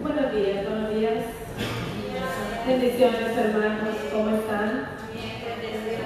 [0.00, 1.24] Buenos días, buenos días.
[2.68, 4.90] Bendiciones hermanos, ¿cómo están?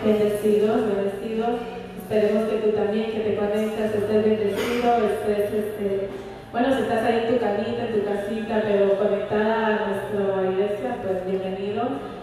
[0.02, 1.60] Bendecidos, bendecidos.
[2.00, 6.08] Esperemos que tú también, que te conectas, estés bendecido, estés, este,
[6.50, 10.96] bueno, si estás ahí en tu camita, en tu casita, pero conectada a nuestra iglesia,
[11.02, 11.82] pues bienvenido.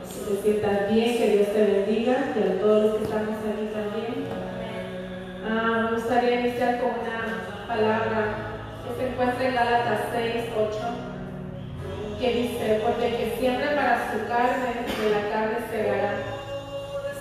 [0.09, 3.69] Si te sientas bien, que Dios te bendiga, y a todos los que estamos aquí
[3.69, 4.25] también.
[5.47, 11.08] Ah, me gustaría iniciar con una palabra que se encuentra en Gálatas 6, 8
[12.19, 16.11] que dice, porque el que siembra para su carne, de la carne segará,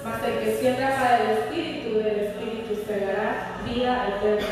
[0.05, 4.49] mas el que siembra para el espíritu, del espíritu segará vida eterna.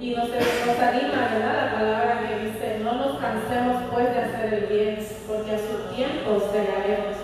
[0.00, 1.54] Y nos, nos anima, ¿verdad?
[1.62, 5.94] La palabra que dice, no nos cansemos pues de hacer el bien, porque a su
[5.94, 7.16] tiempo segaremos,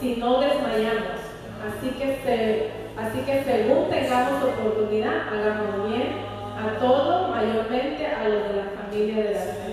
[0.00, 1.22] si no desmayamos.
[1.62, 6.16] Así que, así que según tengamos oportunidad, hagamos bien
[6.58, 9.69] a todo, mayormente a los de la familia de la fe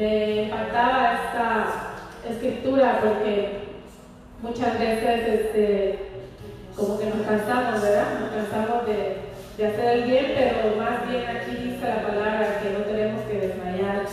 [0.00, 3.68] me impactaba esta escritura porque
[4.40, 5.98] muchas veces este,
[6.74, 8.20] como que nos cansamos, ¿verdad?
[8.20, 9.30] Nos cansamos de,
[9.60, 14.06] hacer el bien, pero más bien aquí dice la palabra que no tenemos que desmayar,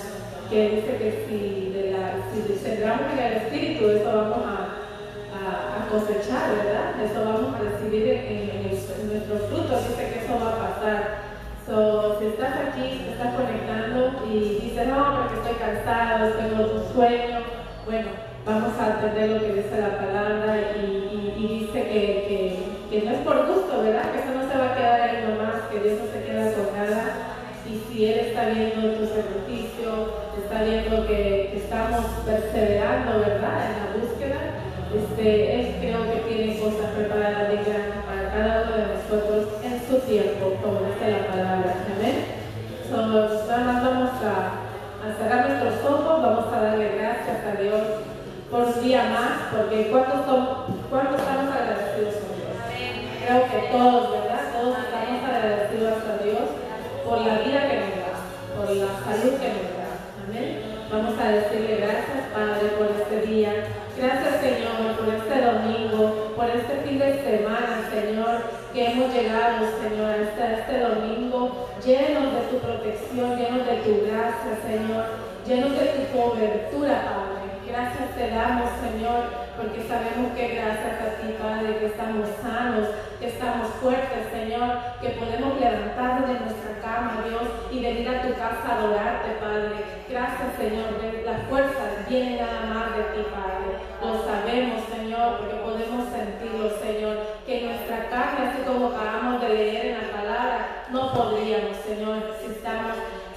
[0.49, 4.73] que dice que si, de la, si en el Espíritu, eso vamos a,
[5.89, 6.99] cosechar, ¿verdad?
[6.99, 11.26] Eso vamos a recibir en, en, en nuestros frutos, dice que eso va a pasar.
[11.67, 16.93] So, si estás aquí, te estás conectando y dices, no, porque estoy cansado, tengo un
[16.93, 17.43] sueño,
[17.85, 18.07] bueno,
[18.45, 23.83] vamos a entender lo que dice la palabra y, dice que, no es por gusto,
[23.83, 24.13] ¿verdad?
[24.13, 26.67] Que eso no se va a quedar ahí nomás, que Dios no se queda con.
[27.67, 33.59] Y si Él está viendo tu sacrificio, está viendo que, estamos perseverando, ¿verdad?
[33.67, 34.39] En la búsqueda,
[34.95, 37.51] este, Él creo que tiene cosas preparadas
[38.07, 41.75] para cada uno de nosotros su tiempo, como dice la palabra.
[41.95, 42.37] Amén.
[42.89, 44.67] So, nada vamos a,
[45.17, 47.81] cerrar nuestros ojos, vamos a darle gracias a Dios
[48.51, 50.23] por un día más, porque ¿cuántos,
[50.89, 52.55] cuántos estamos agradecidos con Dios?
[53.23, 54.43] Creo que todos, ¿verdad?
[54.51, 56.45] Todos estamos agradecidos a Dios
[57.07, 58.13] por la vida que nos da,
[58.55, 59.89] por la salud que nos da.
[60.27, 60.67] Amén.
[60.91, 63.51] Vamos a decirle gracias, Padre, por este día.
[63.95, 64.66] Gracias, Señor,
[69.17, 75.05] llegado, Señor, hasta este domingo, llenos de tu protección, llenos de tu gracia, Señor,
[75.47, 77.47] llenos de tu cobertura, Padre.
[77.67, 79.21] Gracias te damos, Señor,
[79.57, 82.87] porque sabemos que gracias a ti, Padre, que estamos sanos,
[83.19, 88.33] que estamos fuertes, Señor, que podemos levantarnos de nuestra cama, Dios, y venir a tu
[88.33, 89.77] casa a adorarte, Padre.
[90.09, 90.93] Gracias, Señor,
[91.25, 93.81] las fuerzas vienen nada más de ti, Padre.
[93.99, 99.85] Lo sabemos, Señor, porque podemos sentirlo, Señor que nuestra carne, así como acabamos de leer
[99.85, 100.83] en la palabra,
[101.57, 102.93] no podríamos, Señor, si estamos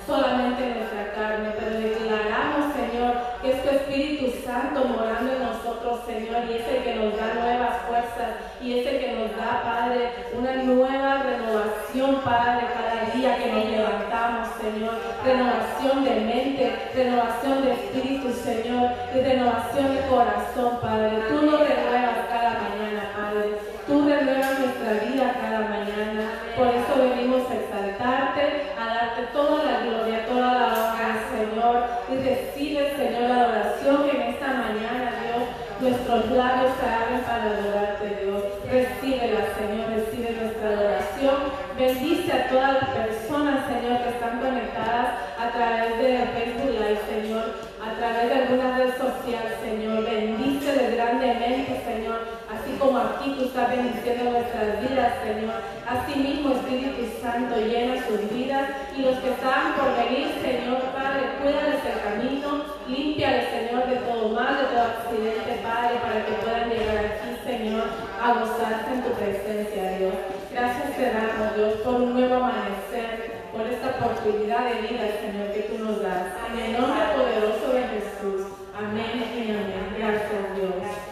[0.06, 6.00] solamente en nuestra carne, pero declaramos, Señor, que es tu Espíritu Santo morando en nosotros,
[6.06, 9.62] Señor, y es el que nos da nuevas fuerzas, y es el que nos da,
[9.62, 14.94] Padre, una nueva renovación, Padre, cada día que nos levantamos, Señor,
[15.24, 21.22] renovación de mente, renovación de espíritu, Señor, y renovación de corazón, Padre.
[21.28, 22.09] Tú nos renuevas
[29.32, 31.84] toda la gloria, toda la honra, Señor.
[32.10, 35.44] Y recibe, Señor, la adoración que en esta mañana, Dios,
[35.80, 38.42] nuestros labios se abren para adorarte, Dios.
[38.70, 41.36] Recíbela, Señor, recibe nuestra adoración.
[41.78, 45.08] Bendice a todas las personas, Señor, que están conectadas
[45.38, 47.44] a través de Facebook Live, Señor,
[47.80, 50.04] a través de alguna red social, Señor.
[50.04, 52.40] Bendíceles grandemente, Señor
[52.80, 52.98] como
[53.50, 55.58] estás bendiciendo nuestras vidas, Señor.
[55.82, 58.62] Asimismo, Espíritu Santo, llena sus vidas
[58.96, 64.28] y los que están por venir, Señor, Padre, cuídales el camino, límpiales, Señor, de todo
[64.30, 67.90] mal, de todo accidente, Padre, para que puedan llegar aquí, Señor,
[68.22, 70.14] a gozarse en tu presencia, Dios.
[70.54, 75.66] Gracias te damos, Dios, por un nuevo amanecer, por esta oportunidad de vida, Señor, que
[75.66, 76.38] tú nos das.
[76.54, 78.46] En el nombre poderoso de Jesús.
[78.78, 79.90] Amén y amén.
[79.98, 81.10] Gracias, Dios.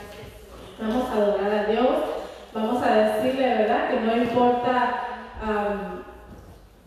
[0.80, 1.88] Vamos a adorar a Dios,
[2.54, 3.90] vamos a decirle, ¿verdad?
[4.48, 5.04] Importa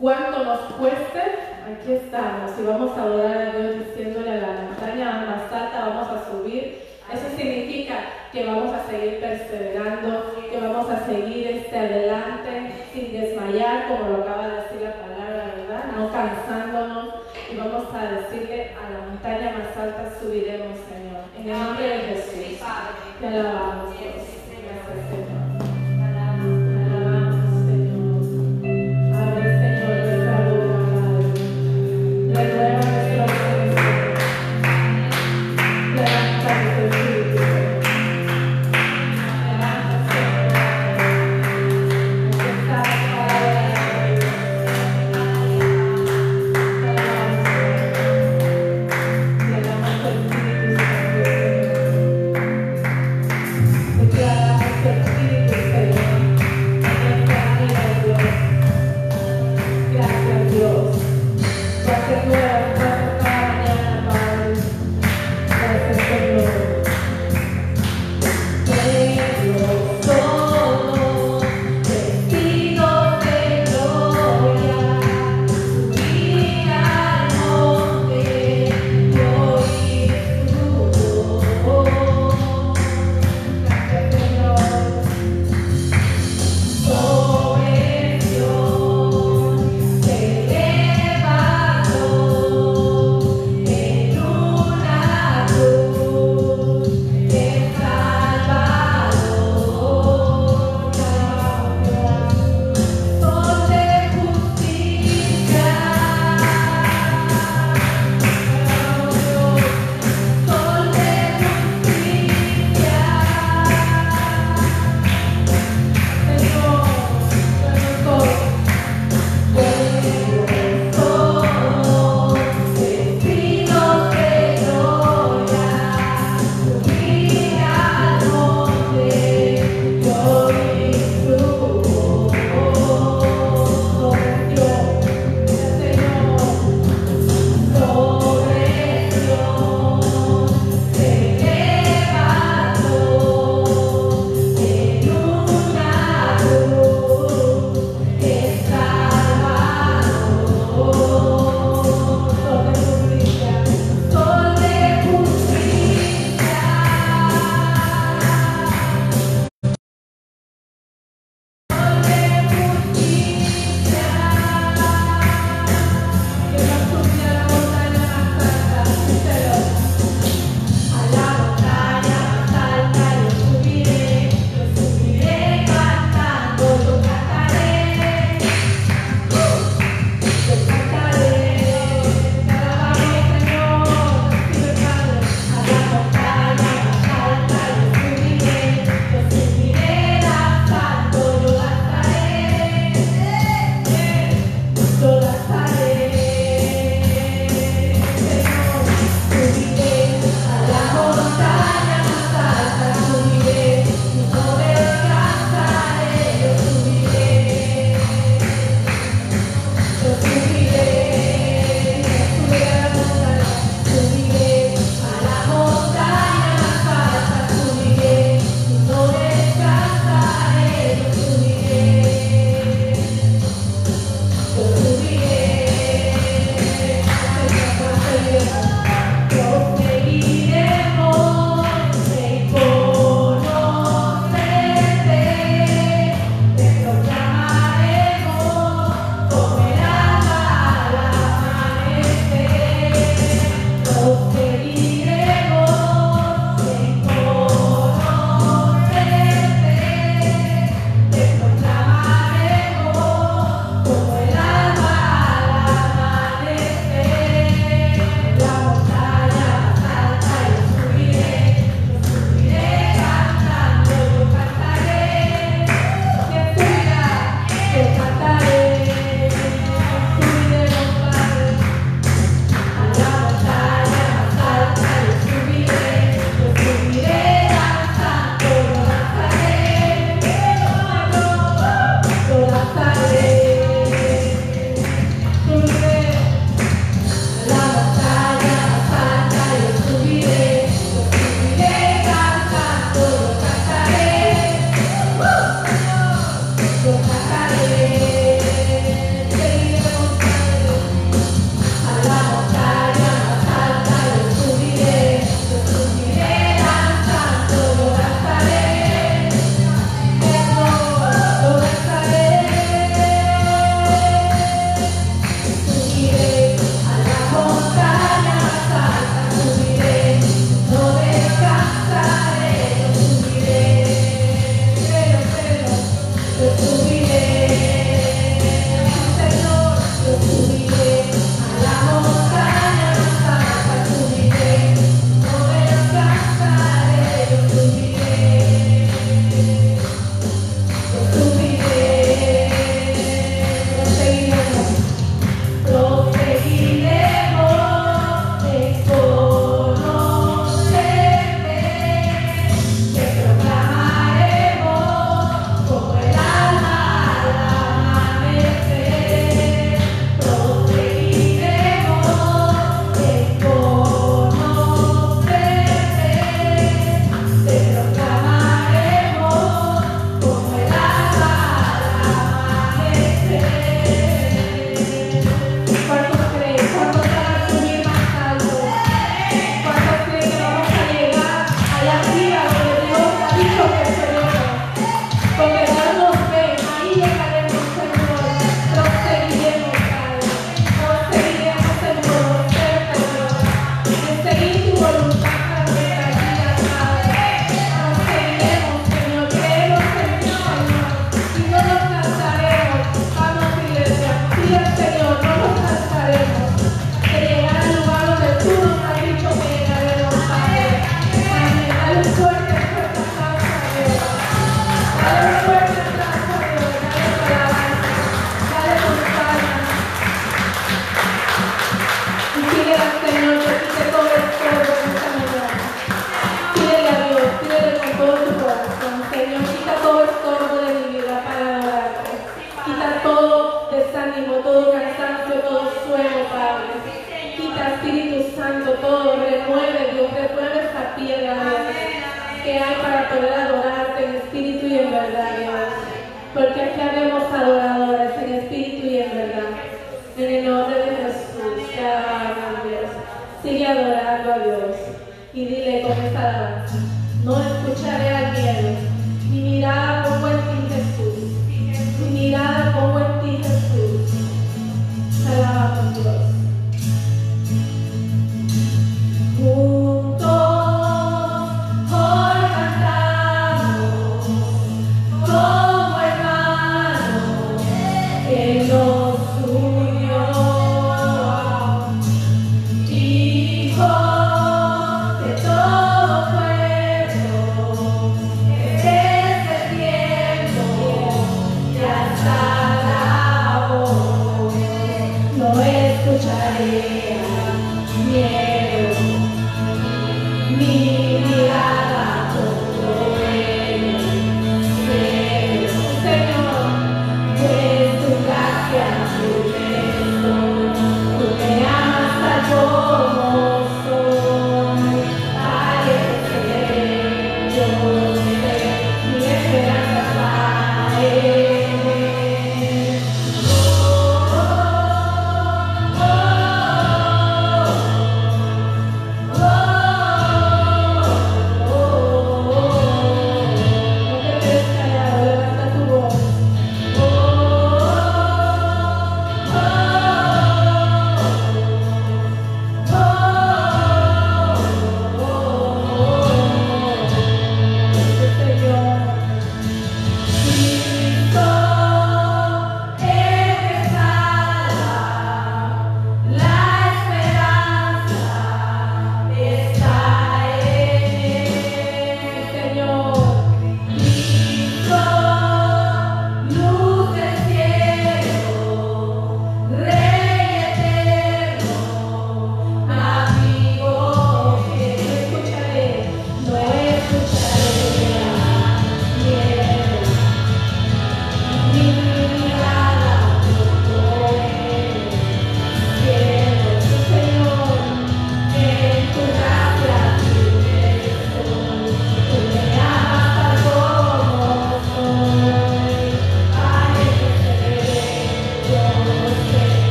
[0.00, 1.20] cuánto nos cueste,
[1.68, 6.08] aquí estamos y vamos a adorar a Dios diciéndole a la montaña más alta, vamos
[6.08, 6.80] a subir.
[7.12, 7.96] Eso significa
[8.32, 14.22] que vamos a seguir perseverando, que vamos a seguir este adelante sin desmayar, como lo
[14.22, 15.84] acaba de decir la palabra, ¿verdad?
[15.94, 17.14] No cansándonos
[17.52, 21.24] y vamos a decirle a la montaña más alta subiremos, Señor.
[21.38, 22.66] En el nombre de Jesús.
[23.20, 24.31] Te alabamos, Dios.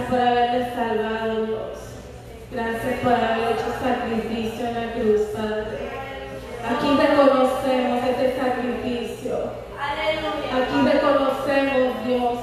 [0.00, 1.78] Gracias por haberme salvado, Dios.
[2.52, 5.76] Gracias por haber hecho sacrificio en la cruz, Padre.
[6.64, 9.36] Aquí reconocemos este sacrificio.
[9.78, 12.38] Aquí reconocemos, Dios,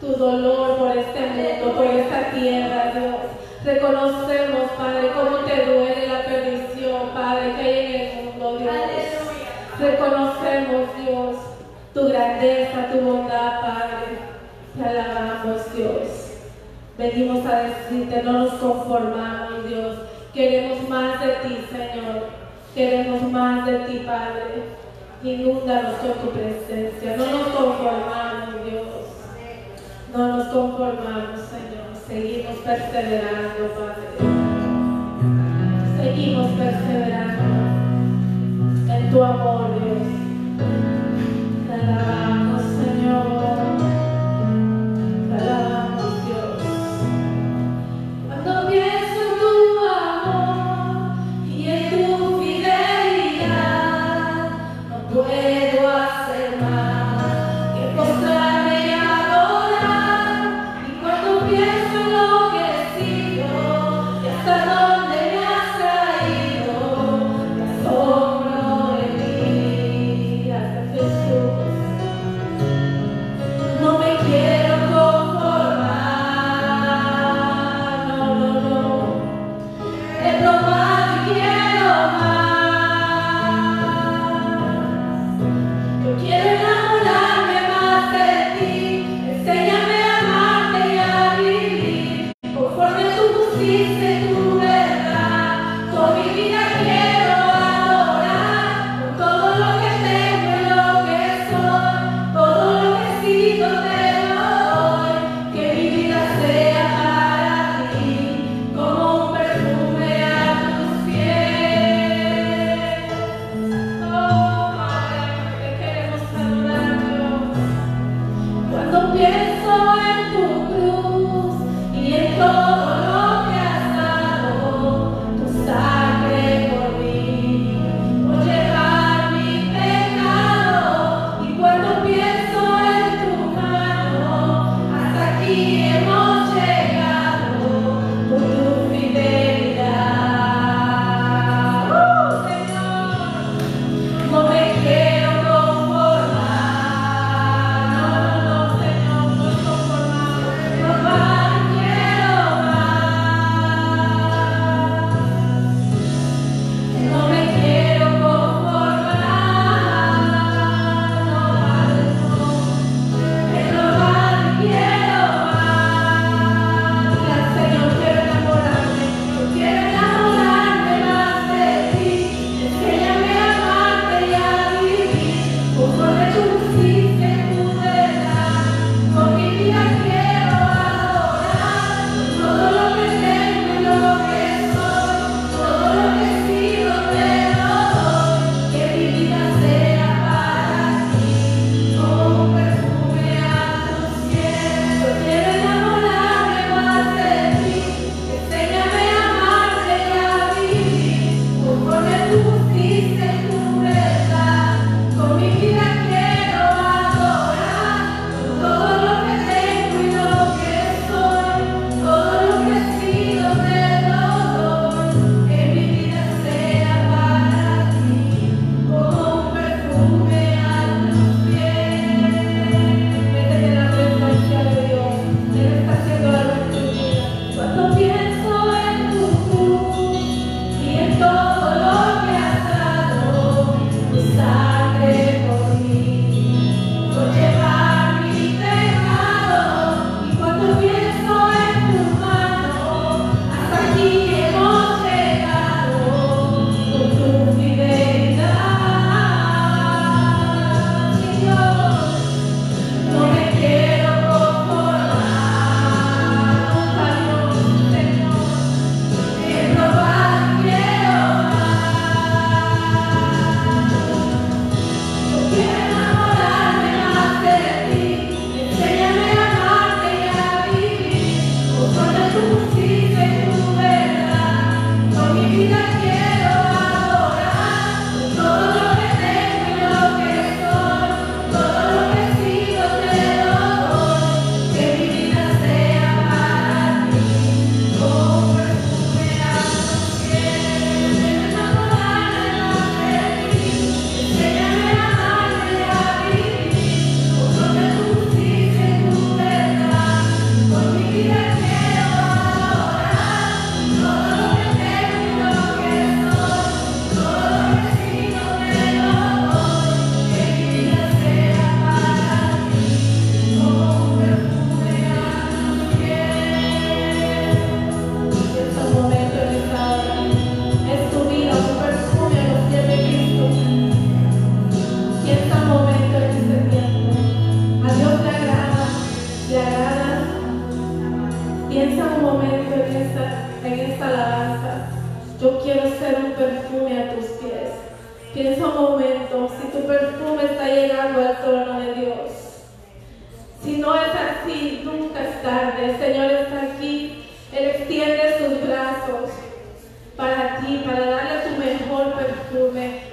[0.00, 3.16] tu dolor por este mundo, por esta tierra, Dios.
[3.64, 8.72] Reconocemos, Padre, cómo te duele la perdición, Padre, que hay en el mundo, Dios.
[9.78, 11.36] Reconocemos, Dios,
[11.92, 14.18] tu grandeza, tu bondad, Padre.
[14.76, 16.23] Te alabamos, Dios.
[16.96, 19.96] Venimos a decirte, no nos conformamos, Dios.
[20.32, 22.28] Queremos más de ti, Señor.
[22.72, 24.62] Queremos más de ti, Padre.
[25.24, 27.16] Inúndanos con tu presencia.
[27.16, 28.84] No nos conformamos, Dios.
[30.12, 31.94] No nos conformamos, Señor.
[32.06, 34.08] Seguimos perseverando, Padre.
[35.96, 37.42] Seguimos perseverando
[38.88, 40.06] en tu amor, Dios.
[41.66, 43.63] Te alabamos, Señor.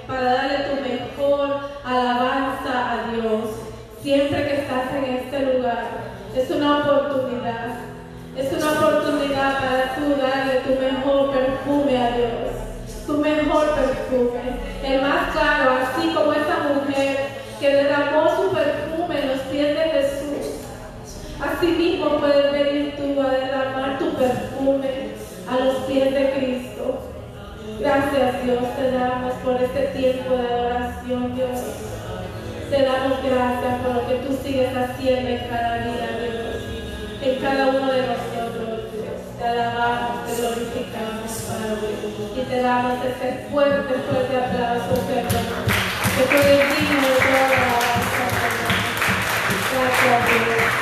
[0.06, 3.50] Para darle tu mejor alabanza a Dios.
[4.00, 5.84] Siempre que estás en este lugar,
[6.36, 7.74] es una oportunidad.
[8.36, 13.04] Es una oportunidad para tú darle tu mejor perfume a Dios.
[13.04, 14.40] Tu mejor perfume.
[14.84, 17.16] El más caro, así como esa mujer
[17.58, 20.46] que derramó su perfume en los pies de Jesús.
[21.40, 25.14] Así mismo puedes venir tú a derramar tu perfume
[25.50, 26.61] a los pies de Cristo.
[27.82, 31.50] Gracias Dios, te damos por este tiempo de adoración, Dios.
[32.70, 36.62] Te damos gracias por lo que tú sigues haciendo en cada vida, Dios.
[37.22, 39.18] En cada uno de nosotros, Dios.
[39.36, 41.90] Te alabamos, te glorificamos, Padre.
[42.36, 45.42] Y te damos este fuerte, fuerte aplauso, Señor.
[46.16, 46.36] Que tú
[47.18, 47.82] toda la.
[49.74, 50.81] Gracias, Dios.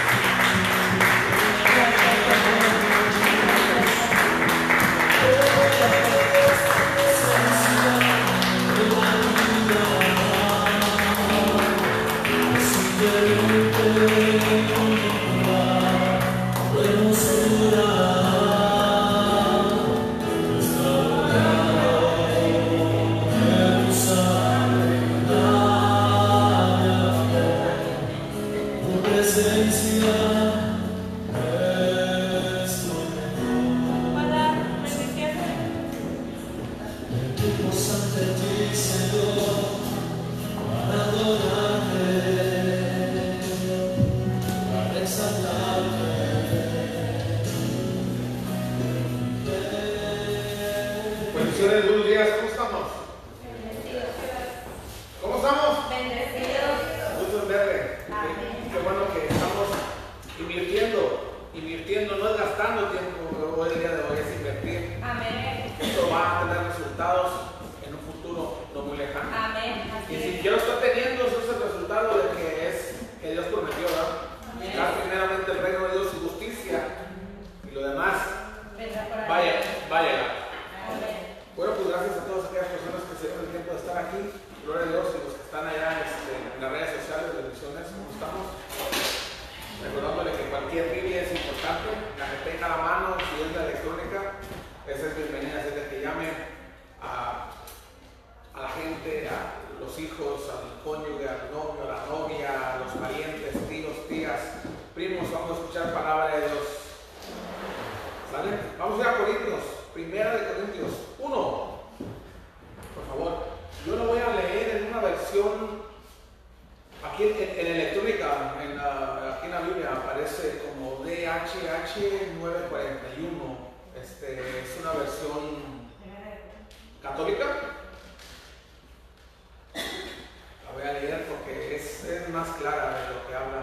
[132.30, 133.62] más clara de lo que habla.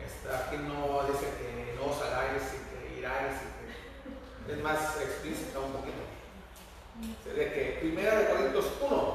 [0.00, 3.36] Esta, aquí no dice que no os y que iráis.
[4.42, 6.02] Y que es más explícita un poquito.
[7.24, 9.11] Se ve que Primera de Corintios 1,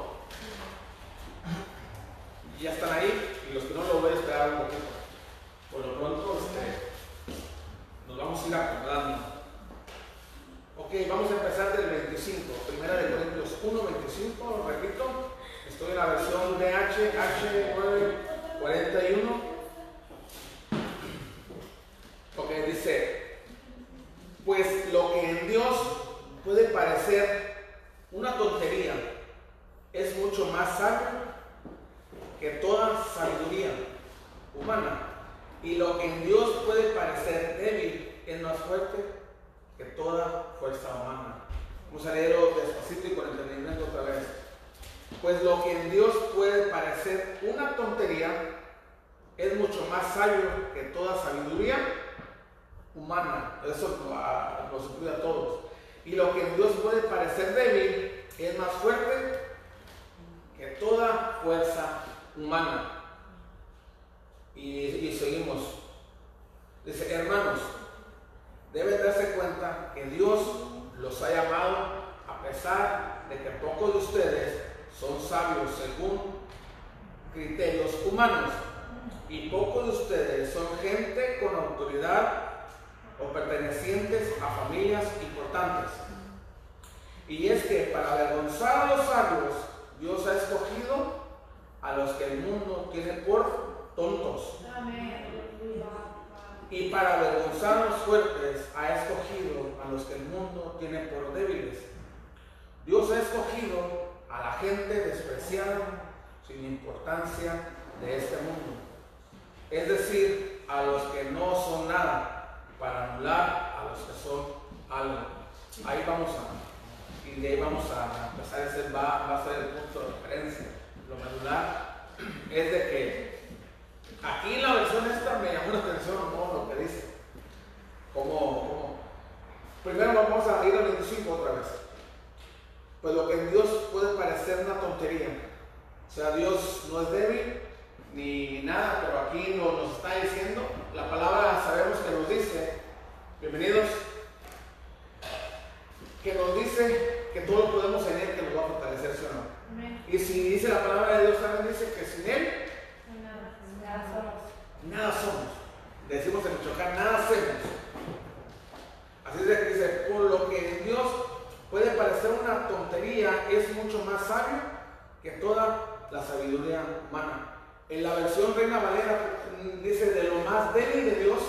[169.83, 171.39] Dice, de lo más débil de Dios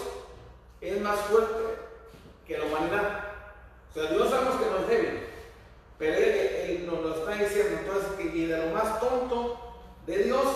[0.80, 1.64] es más fuerte
[2.46, 3.24] que la humanidad.
[3.90, 5.20] O sea, Dios sabemos que no es débil,
[5.98, 7.78] pero él, nos lo está diciendo.
[7.80, 9.58] Entonces, y de lo más tonto
[10.06, 10.46] de Dios,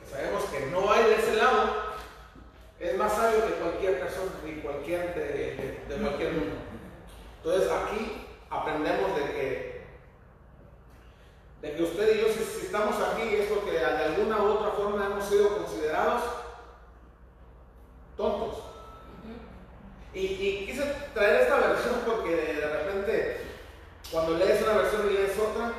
[0.00, 1.90] que sabemos que no hay de ese lado,
[2.78, 6.56] es más sabio que cualquier persona y cualquier de, de cualquier mundo.
[7.42, 9.69] Entonces, aquí aprendemos de que,
[11.62, 15.06] de que usted y yo, si, estamos aquí, es porque de alguna u otra forma
[15.06, 16.22] hemos sido considerados
[18.16, 18.64] tontos.
[20.12, 20.82] Y, quise
[21.14, 23.40] traer esta versión porque de repente,
[24.10, 25.72] cuando lees una versión y lees otra,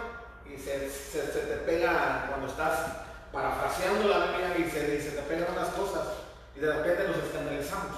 [0.46, 2.80] y se, te pega cuando estás
[3.32, 6.08] parafraseando la Biblia y se, se te pegan unas cosas,
[6.56, 7.98] y de repente nos escandalizamos.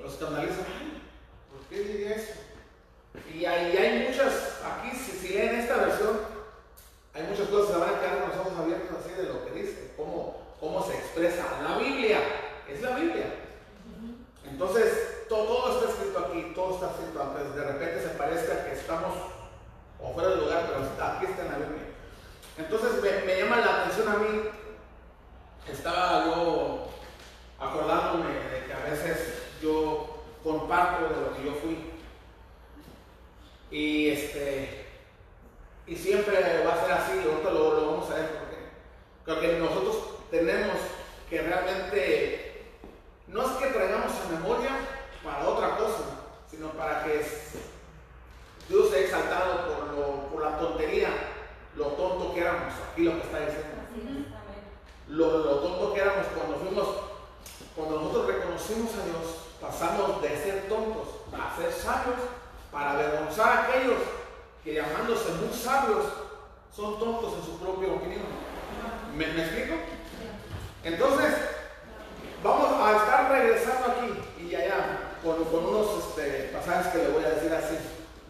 [0.00, 0.66] Nos escandalizamos.
[1.50, 2.34] ¿Por qué diría eso?
[3.34, 6.18] Y hay, hay muchas, aquí si, leen esta versión,
[7.18, 9.44] hay muchas cosas que se van a quedar con los ojos abiertos así de lo
[9.44, 11.44] que dice, cómo, cómo se expresa.
[11.62, 12.20] La Biblia,
[12.68, 13.34] es la Biblia.
[14.48, 19.14] Entonces, todo, está escrito aquí, todo está escrito, aunque de repente se parezca que estamos
[20.00, 21.86] o fuera del lugar, pero aquí está en la Biblia.
[22.56, 24.42] Entonces me, me llama la atención a mí,
[25.70, 26.88] estaba yo
[27.58, 31.90] acordándome de que a veces yo comparto de lo que yo fui
[33.70, 34.87] y este
[35.88, 38.56] y siempre va a ser así, ahorita lo, lo vamos a ver porque
[39.24, 39.96] creo que nosotros
[40.30, 40.76] tenemos
[41.30, 42.74] que realmente
[43.26, 44.70] no es que traigamos a memoria
[45.24, 46.04] para otra cosa,
[46.50, 47.24] sino para que
[48.68, 51.08] Dios sea exaltado por, lo, por la tontería,
[51.74, 53.68] lo tonto que éramos, aquí lo que está diciendo.
[55.08, 56.88] Lo, lo tonto que éramos cuando fuimos,
[57.74, 62.16] cuando nosotros reconocimos a Dios, pasamos de ser tontos a ser sabios
[62.70, 64.17] para avergonzar a aquellos
[64.68, 66.04] que llamándose muy sabios
[66.76, 68.20] son tontos en su propia opinión.
[69.16, 69.76] ¿Me, explico?
[70.84, 71.34] Entonces,
[72.44, 77.30] vamos a estar regresando aquí y allá con, unos este, pasajes que le voy a
[77.30, 77.76] decir así.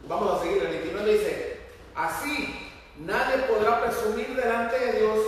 [0.07, 0.63] Vamos a seguir.
[0.63, 1.61] El 29 dice,
[1.97, 5.19] así nadie podrá presumir delante de Dios,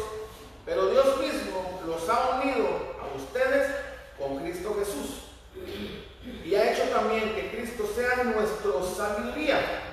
[0.64, 2.68] pero Dios mismo los ha unido
[3.02, 3.68] a ustedes
[4.16, 5.24] con Cristo Jesús
[6.44, 9.89] y ha hecho también que Cristo sea nuestra sabiduría.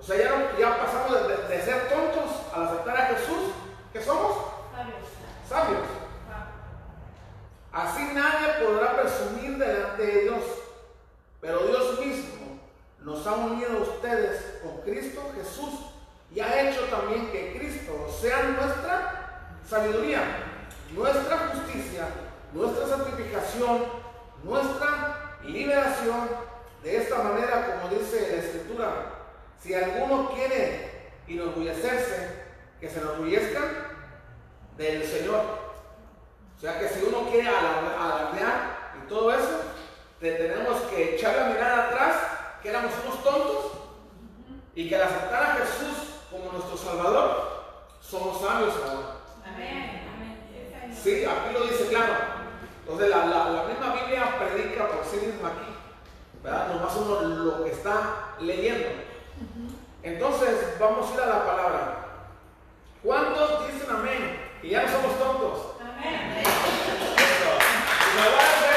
[0.00, 1.12] O sea, ya, ya pasamos
[1.48, 3.52] de, ser tontos al aceptar a Jesús.
[3.92, 4.36] ¿Qué somos?
[4.72, 5.08] Sabios.
[5.48, 5.98] Sabios.
[7.72, 10.44] Así nadie podrá presumir delante de Dios.
[11.40, 12.58] Pero Dios mismo
[13.00, 15.92] nos ha unido a ustedes con Cristo Jesús
[16.34, 20.22] y ha hecho también que Cristo sea nuestra sabiduría,
[20.92, 22.08] nuestra justicia,
[22.52, 23.84] nuestra santificación,
[24.42, 26.48] nuestra liberación.
[26.82, 29.17] De esta manera, como dice la Escritura,
[29.60, 32.46] si alguno quiere enorgullecerse,
[32.80, 33.60] que se enorgullezca
[34.76, 35.42] del Señor.
[36.56, 39.62] O sea que si uno quiere alardear y todo eso,
[40.20, 42.16] tenemos que echar la mirada atrás,
[42.62, 43.72] que éramos unos tontos,
[44.74, 47.48] y que al aceptar a Jesús como nuestro Salvador,
[48.00, 49.16] somos sabios ahora.
[49.44, 49.98] Amén.
[50.92, 52.14] Sí, aquí lo dice claro.
[52.80, 55.74] Entonces la, la, misma Biblia predica por sí misma aquí,
[56.42, 56.68] ¿verdad?
[56.68, 59.07] Nomás uno lo que está leyendo.
[60.02, 61.94] Entonces vamos a ir a la palabra.
[63.02, 64.40] ¿Cuántos dicen amén?
[64.62, 65.76] Y ya no somos tontos.
[65.80, 66.44] Amén.
[68.18, 68.67] tenía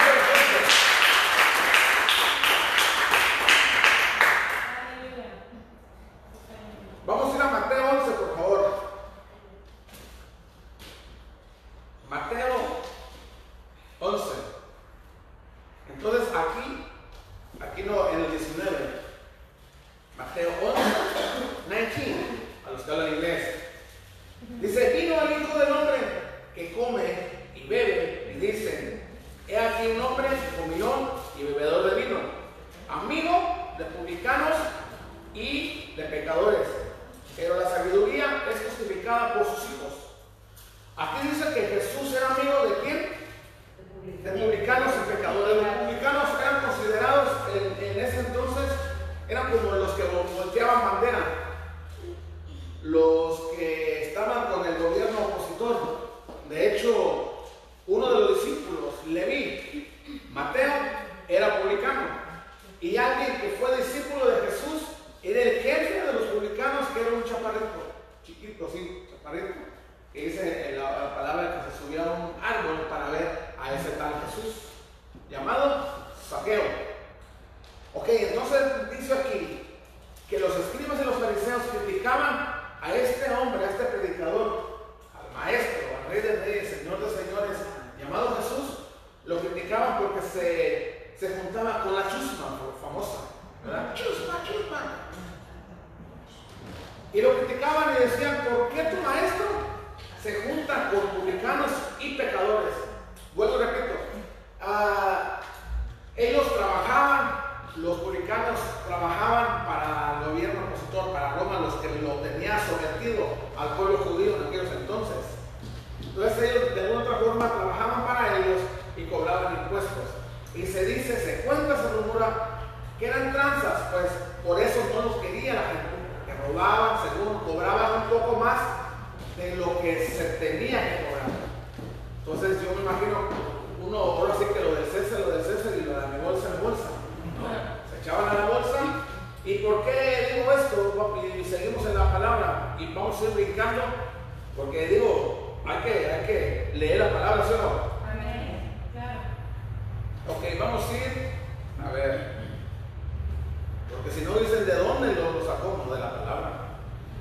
[154.01, 156.51] Porque si no dicen de dónde lo sacó, no de la palabra.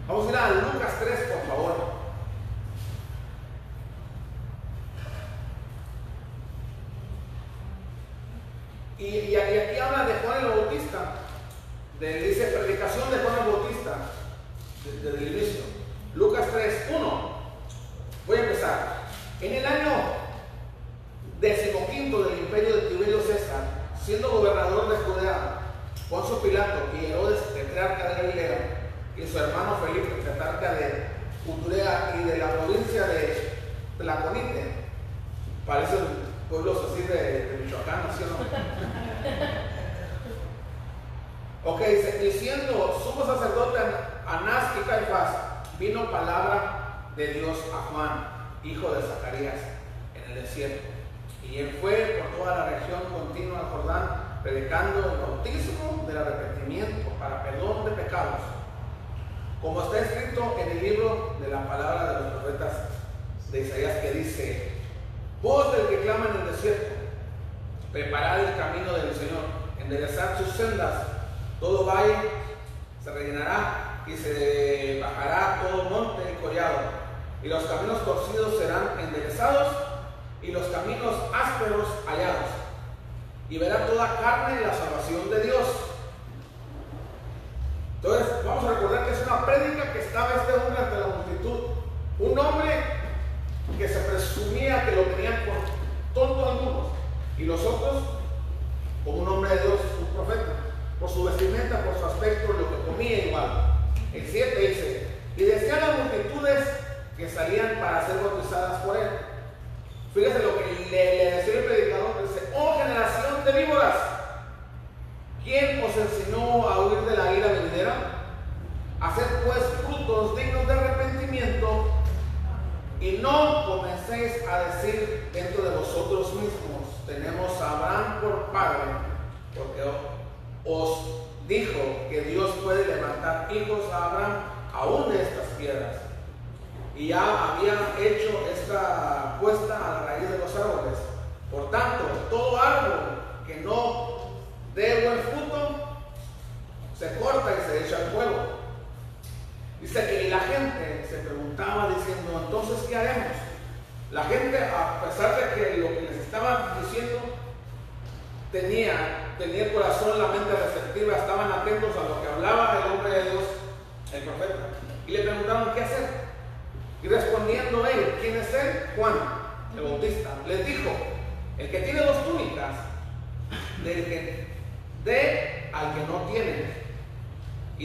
[0.08, 1.89] Vamos a ir a Lucas 3, por favor.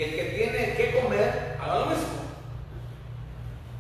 [0.05, 2.05] El que tiene que comer, haga lo mismo.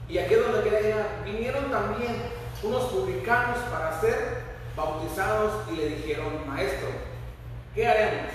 [0.07, 1.07] Y aquí es donde quería llegar.
[1.23, 2.15] Vinieron también
[2.63, 4.43] unos publicanos para ser
[4.75, 6.89] bautizados y le dijeron, maestro,
[7.73, 8.31] ¿qué haremos?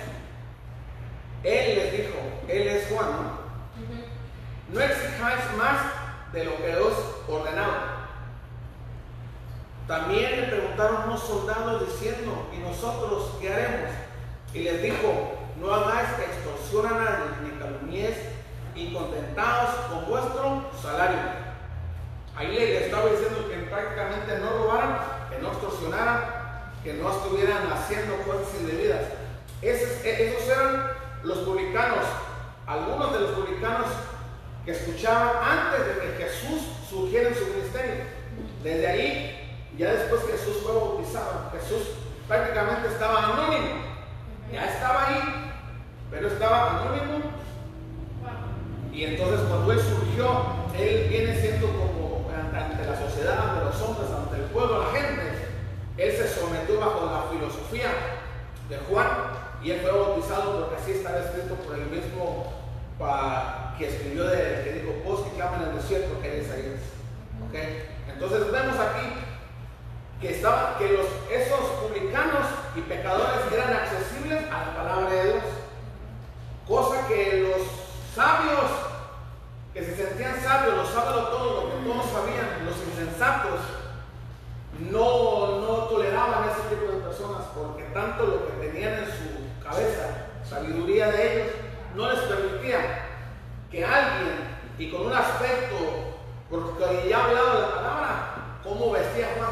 [1.43, 2.18] Él les dijo,
[2.49, 3.41] él es Juan, ¿no?
[4.72, 5.80] No exijáis más
[6.32, 6.95] de lo que os
[7.28, 8.09] ordenaba.
[9.86, 13.91] También le preguntaron unos soldados diciendo, ¿y nosotros qué haremos?
[14.55, 18.16] Y les dijo, no hagáis extorsión a nadie, ni calumnies,
[18.74, 21.18] y contentaos con vuestro salario.
[22.36, 24.98] Ahí le estaba diciendo que prácticamente no robaran,
[25.28, 26.40] que no extorsionaran,
[26.82, 29.02] que no estuvieran haciendo cosas indebidas.
[29.61, 30.90] Esos, esos eran
[31.22, 32.06] los publicanos,
[32.66, 33.86] algunos de los publicanos
[34.64, 38.04] que escuchaban antes de que Jesús surgiera en su ministerio.
[38.62, 41.88] Desde ahí, ya después Jesús fue bautizado, Jesús
[42.26, 43.90] prácticamente estaba anónimo.
[44.52, 45.49] Ya estaba ahí,
[46.11, 47.20] pero estaba anónimo.
[48.92, 50.26] Y entonces cuando él surgió,
[50.76, 55.22] él viene siendo como ante la sociedad, ante los hombres, ante el pueblo, la gente.
[55.96, 57.90] Él se sometió bajo la filosofía
[58.68, 59.08] de Juan
[59.62, 62.61] y él fue bautizado porque así estaba escrito por el mismo
[63.78, 66.80] que escribió de que dijo, vos que claman en el desierto, que es Isaías.
[67.48, 67.88] ¿Okay?
[68.12, 69.08] Entonces vemos aquí
[70.20, 72.44] que, estaba, que los, esos publicanos
[72.76, 75.42] y pecadores eran accesibles a la palabra de Dios.
[76.70, 77.66] Cosa que los
[78.14, 78.70] sabios,
[79.74, 83.58] que se sentían sabios, los sabios todo lo que todos sabían, los insensatos,
[84.78, 90.28] no, no toleraban ese tipo de personas porque tanto lo que tenían en su cabeza,
[90.48, 91.54] sabiduría de ellos,
[91.96, 93.04] no les permitía
[93.68, 95.76] que alguien, y con un aspecto,
[96.48, 99.50] porque ya ha hablado la palabra, cómo vestía Juan,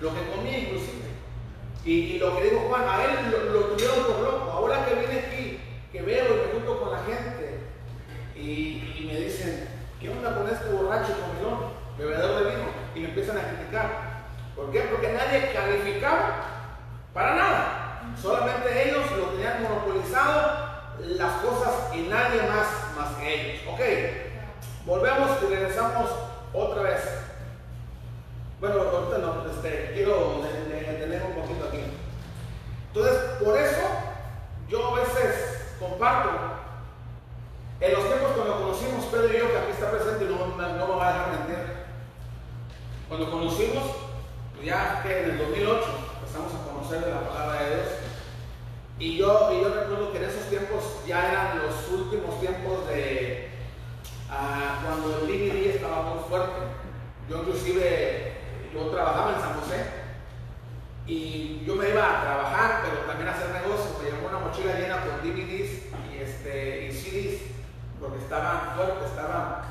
[0.00, 1.00] lo que comía inclusive.
[1.82, 4.50] Y, lo que dijo Juan, a él lo, tuvieron por loco.
[4.50, 5.49] Ahora que viene aquí,
[5.92, 7.60] que veo y me junto con la gente,
[8.36, 9.68] y, me dicen,
[10.00, 12.68] ¿qué onda con este borracho comilón, bebedor de vino?
[12.94, 14.20] Y me empiezan a criticar.
[14.56, 14.80] ¿Por qué?
[14.82, 16.46] Porque nadie calificaba
[17.12, 18.14] para nada.
[18.20, 20.70] Solamente ellos lo tenían monopolizado
[21.00, 22.66] las cosas y nadie más
[22.96, 23.62] más que ellos.
[23.72, 23.80] Ok,
[24.86, 26.10] volvemos y regresamos
[26.52, 27.00] otra vez.
[28.60, 31.82] Bueno, ahorita no, este, quiero detener un poquito aquí.
[32.88, 33.80] Entonces, por eso
[34.68, 36.30] yo a veces comparto.
[37.80, 40.96] En los tiempos cuando conocimos Pedro y yo, que aquí está presente no, no me
[40.96, 41.56] va a dejar mentir.
[43.08, 43.84] Cuando conocimos,
[44.54, 45.86] pues ya que en el 2008
[46.20, 47.88] empezamos a conocer de la palabra de Dios,
[48.98, 53.48] y yo, y yo recuerdo que en esos tiempos ya eran los últimos tiempos de
[54.28, 56.60] uh, cuando el DVD estaba muy fuerte.
[57.30, 58.34] Yo inclusive,
[58.74, 59.99] yo trabajaba en San José
[61.06, 63.96] y yo me iba a trabajar, pero también a hacer negocios.
[64.02, 65.70] Me llevaba una mochila llena con DVDs
[66.12, 67.40] y, este, y CDs,
[67.98, 69.62] porque estaban fuertes, estaban,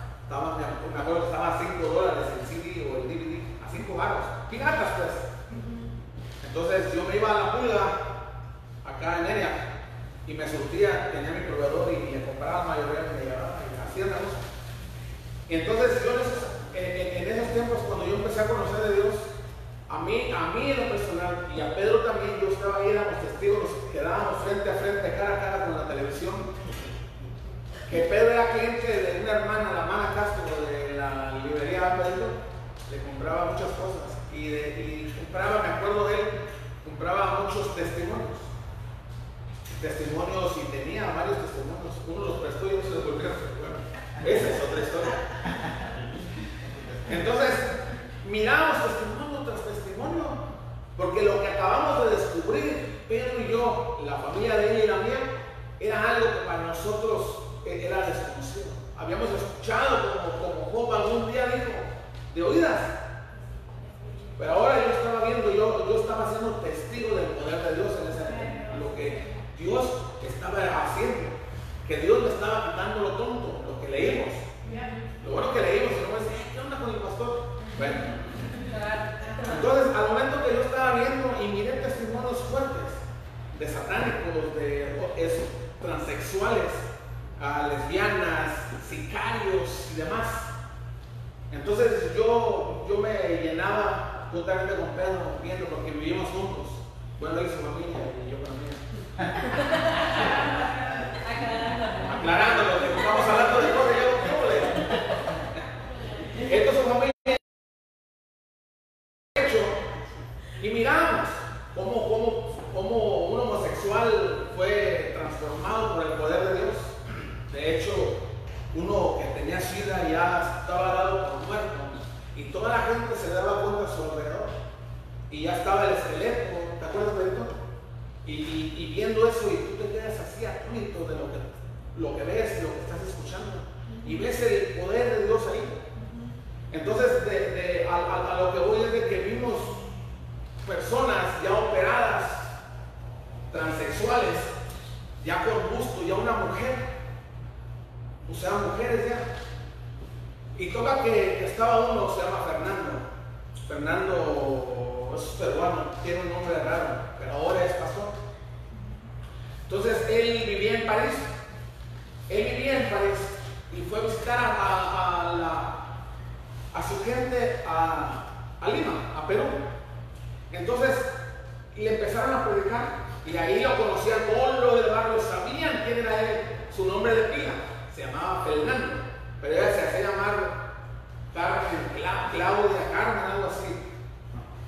[182.40, 183.76] Claudia, Carmen, algo así.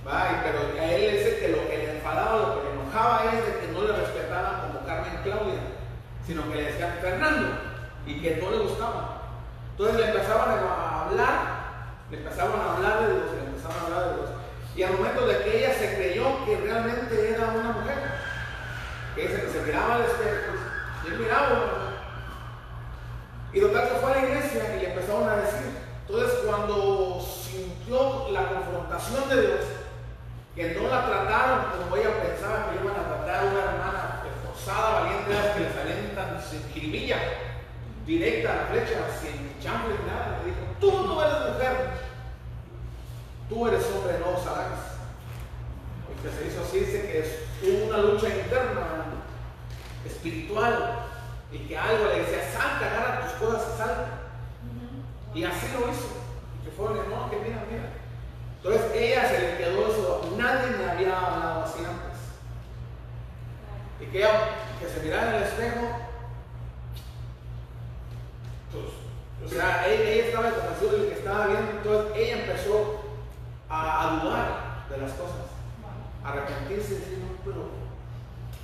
[0.04, 3.60] pero a él es que lo que le enfadaba, lo que le enojaba es de
[3.62, 5.62] que no le respetaban como Carmen Claudia,
[6.28, 7.48] sino que le decían Fernando
[8.06, 9.22] y que no le gustaba.
[9.72, 11.32] Entonces le empezaban a hablar,
[12.12, 14.30] le empezaban a hablar de Dios, le empezaban a hablar de Dios.
[14.76, 17.98] Y al momento de que ella se creyó que realmente era una mujer,
[19.16, 20.52] que se, se miraba al espejo,
[21.06, 21.62] y él miraba.
[23.54, 25.72] Y total que fue a la iglesia y le empezaron a decir.
[26.06, 27.22] Entonces cuando
[27.52, 29.60] sintió la confrontación de Dios,
[30.56, 35.02] que no la trataron como ella pensaba que iban a tratar a una hermana esforzada,
[35.02, 36.42] valiente, que le salían tan
[38.06, 42.12] directa a la flecha, sin chambre ni nada, le dijo, tú no eres mujer,
[43.52, 44.80] Tú eres hombre, no sabes.
[46.08, 49.08] El que se hizo así dice que es una lucha interna,
[50.06, 51.00] espiritual,
[51.52, 54.08] y que algo le decía, salta, agarra tus cosas y salta.
[55.36, 56.21] Y así lo hizo.
[56.64, 57.90] Que fueron, no, que mira, mira.
[58.58, 62.20] Entonces ella se le quedó eso, nadie me había hablado así antes.
[64.00, 65.88] Y que se mirara en el espejo,
[68.72, 68.86] pues,
[69.46, 73.02] o sea, ella, estaba convencida de lo que estaba viendo, entonces ella empezó
[73.70, 75.48] a, dudar de las cosas,
[76.24, 77.82] a arrepentirse y decir, pero.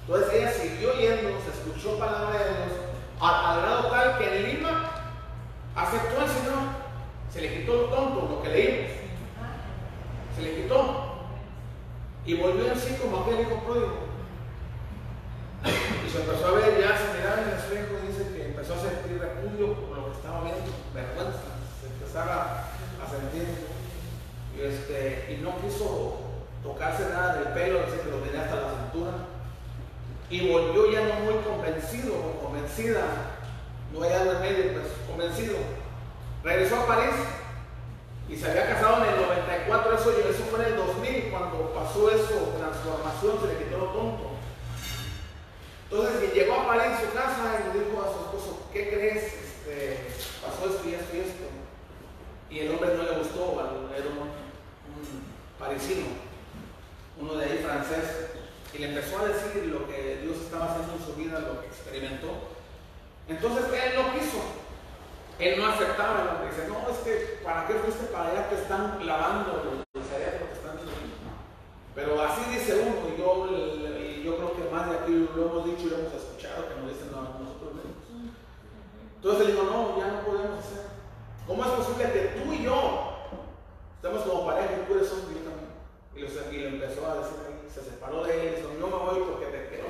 [0.02, 2.80] Entonces ella siguió yendo, se escuchó palabra de Dios,
[3.20, 4.92] al grado tal que en Lima
[5.76, 6.77] aceptó al Señor,
[7.32, 8.92] se le quitó lo tonto, lo que leímos,
[10.36, 11.08] se le quitó
[12.26, 14.08] y volvió en sí como aquel hijo pródigo.
[15.66, 18.80] Y se empezó a ver, ya se miraba en el espejo dice que empezó a
[18.80, 22.70] sentir repudio por lo que estaba viendo, vergüenza, se empezaba
[23.02, 23.48] a sentir
[24.56, 26.20] y, este, y no quiso
[26.64, 29.12] tocarse nada del pelo, dice que lo tenía hasta la cintura.
[30.30, 33.02] Y volvió ya no muy convencido convencida,
[33.94, 35.58] no hay algo en medio, pues convencido.
[36.48, 37.16] Regresó a París
[38.30, 42.10] y se había casado en el 94, eso, eso fue en el 2000, cuando pasó
[42.10, 44.32] eso, transformación, se le quitó lo tonto.
[45.92, 49.24] Entonces llegó a París su casa y le dijo a su esposo, ¿qué crees?
[49.26, 50.08] Este,
[50.42, 51.46] pasó esto y esto y esto.
[52.50, 54.32] Y el hombre no le gustó, era un
[55.60, 56.08] parisino,
[57.20, 58.32] uno de ahí francés,
[58.74, 61.68] y le empezó a decir lo que Dios estaba haciendo en su vida, lo que
[61.68, 62.56] experimentó.
[63.28, 64.67] Entonces él no quiso,
[65.40, 68.50] él no aceptaba lo que dice, no, es que ¿para qué fuiste para allá?
[68.50, 70.78] Te están lavando el cerebro, te están
[71.94, 73.48] Pero así dice uno, y yo,
[74.00, 76.82] y yo creo que más de aquí lo hemos dicho y lo hemos escuchado, que
[76.82, 78.34] nos dicen no, nosotros mismos.
[79.18, 80.86] Entonces él dijo, no, ya no podemos hacer.
[81.46, 83.14] ¿Cómo es posible que tú y yo
[83.96, 85.74] Estamos como pareja y tú eres hombre y yo también.
[86.16, 89.28] Y, y le empezó a decir ahí, se separó de él, dijo, no me voy
[89.28, 89.86] porque te quiero.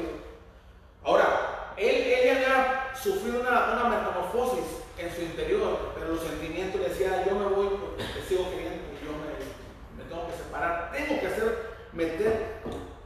[1.04, 6.89] Ahora, él, él había sufrido una, una metamorfosis en su interior, pero los sentimientos le
[6.89, 10.91] decían, yo me voy porque te sigo queriendo yo me, me tengo que separar.
[10.91, 12.62] Tengo que hacer, meter,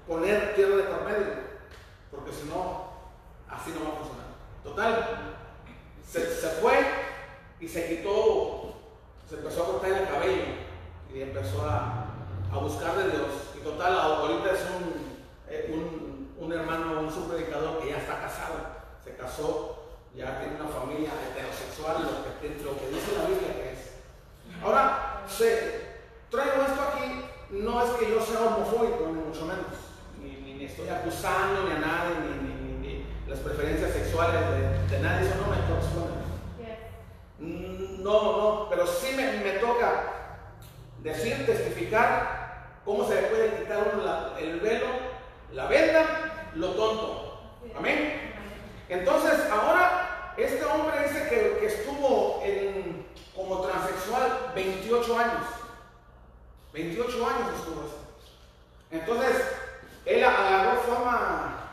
[0.08, 1.34] poner tierra de por medio,
[2.10, 2.92] porque si no,
[3.48, 4.28] así no va a funcionar.
[4.64, 5.36] Total,
[6.08, 6.74] se, se fue
[7.60, 8.74] y se quitó,
[9.30, 10.44] se empezó a cortar el cabello
[11.14, 12.06] y empezó a,
[12.52, 13.30] a buscar de Dios.
[13.58, 15.18] Y total, ahorita es un,
[15.50, 18.56] eh, un, un hermano, un subpredicador que ya está casado,
[19.04, 19.81] se casó,
[20.16, 23.80] ya tiene una familia heterosexual, lo que, lo que dice la Biblia que es.
[24.64, 25.82] Ahora, se,
[26.30, 29.66] traigo esto aquí, no es que yo sea homofóbico, ni mucho menos,
[30.22, 35.28] ni, ni, estoy acusando ni a nadie, ni, ni, las preferencias sexuales de, de nadie,
[35.28, 36.22] eso no me corresponde.
[37.40, 40.04] No, no, pero sí me, me toca
[41.02, 44.88] decir, testificar cómo se le puede quitar uno la- el velo,
[45.54, 47.42] la venda, lo tonto.
[47.78, 48.31] Amén.
[48.92, 52.44] Entonces, ahora este hombre dice que, estuvo
[53.36, 55.46] como transexual 28 años.
[56.74, 57.96] 28 años estuvo así.
[58.92, 59.36] Entonces,
[60.06, 61.72] él agarró fama,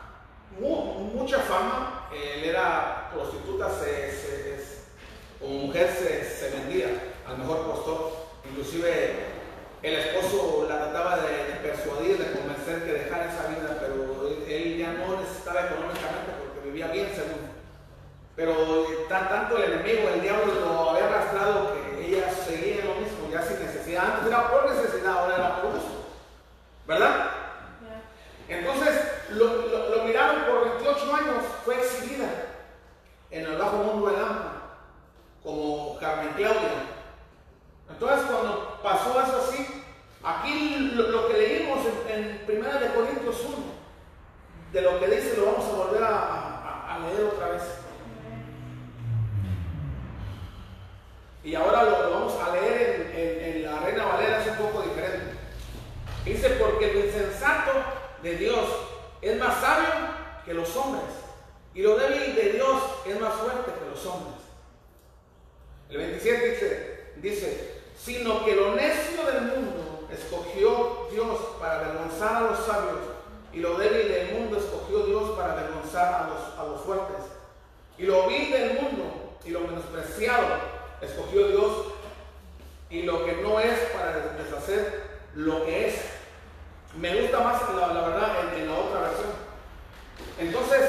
[0.59, 2.07] mu- mucha fama.
[2.13, 4.39] Él era prostituta, se, se-
[5.41, 6.87] mujer se, vendía
[7.27, 8.11] al mejor postor.
[8.49, 9.15] Inclusive
[9.81, 14.93] el esposo la trataba de, persuadir, de convencer que dejara esa vida, pero él, ya
[14.93, 16.08] no necesitaba económicamente
[16.79, 17.49] vivía bien según.
[18.35, 18.55] Pero
[19.09, 23.29] tan, tanto el enemigo, el diablo lo había arrastrado que ella seguía en lo mismo,
[23.31, 24.05] ya sin necesidad.
[24.15, 26.05] Antes era por necesidad, ahora era por gusto.
[26.87, 27.31] ¿Verdad?
[28.47, 28.99] Entonces
[29.31, 32.29] lo, lo- lo miraron por 28 años, fue exhibida
[33.29, 34.53] en el bajo mundo de Lampa,
[35.43, 36.69] como Carmen Claudia.
[37.89, 39.83] Entonces cuando pasó eso así,
[40.23, 43.57] aquí lo, lo que leímos en, en 1 de Corintios 1,
[44.71, 46.48] de lo que dice lo vamos a volver a,
[47.05, 47.63] a leer otra vez.
[51.43, 54.81] Y ahora lo, vamos a leer en, en- en la Reina Valera, es un poco
[54.81, 55.37] diferente.
[56.25, 57.71] Dice, porque lo insensato
[58.21, 58.65] de Dios
[59.21, 59.89] es más sabio
[60.45, 61.03] que los hombres,
[61.73, 64.35] y lo débil de Dios es más fuerte que los hombres.
[65.89, 72.41] El 27 dice, dice, sino que lo necio del mundo escogió Dios para avergonzar a
[72.41, 72.97] los sabios,
[73.53, 77.25] y lo débil del mundo escogió Dios para avergonzar a los, a los fuertes.
[77.97, 80.47] Y lo vil del mundo y lo menospreciado
[81.01, 81.71] escogió Dios,
[82.89, 85.95] y lo que no es para deshacer lo que es.
[86.97, 89.29] Me gusta más la, la verdad en, la otra versión.
[90.39, 90.81] Entonces,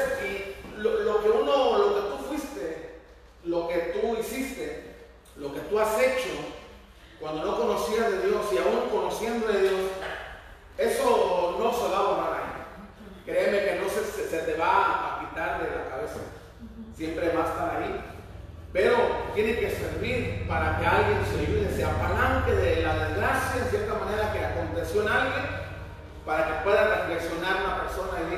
[0.77, 2.99] lo, lo que uno, lo que tú fuiste,
[3.45, 4.95] lo que tú hiciste,
[5.37, 6.29] lo que tú has hecho,
[7.19, 9.81] cuando no conocías de Dios y aún conociendo de Dios,
[10.77, 12.40] eso no se va a borrar.
[13.25, 16.19] Créeme que no se, se- se te va a quitar de la cabeza.
[16.95, 18.01] Siempre va a estar ahí.
[18.73, 18.95] Pero
[19.35, 23.93] tiene que servir para que alguien se ayude, se apalanque de la desgracia en cierta
[23.95, 25.45] manera que aconteció en alguien,
[26.25, 28.30] para que pueda reflexionar una persona y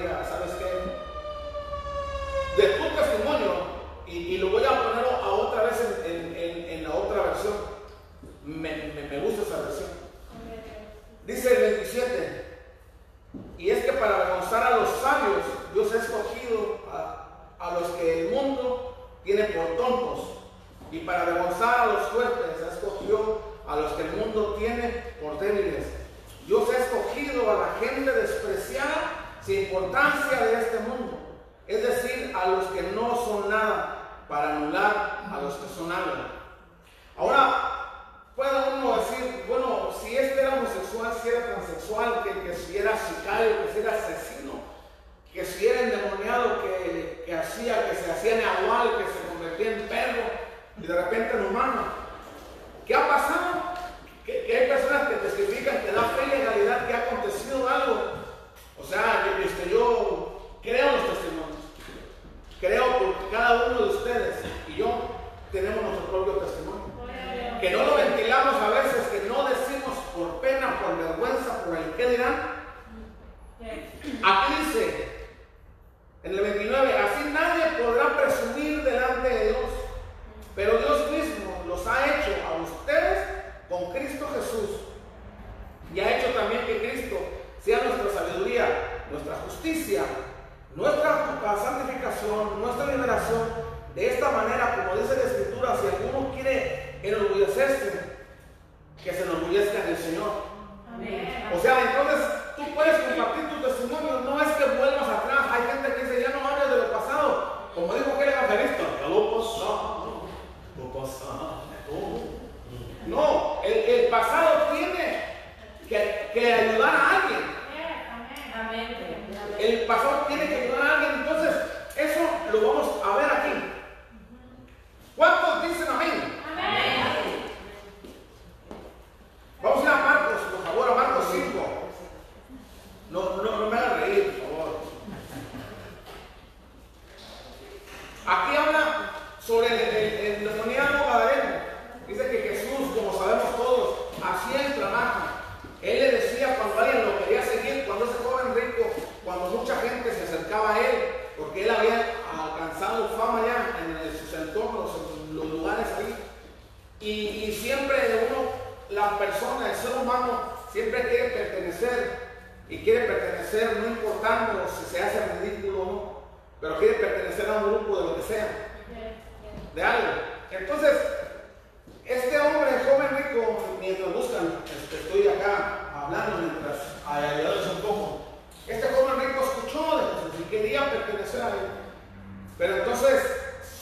[182.57, 183.21] Pero entonces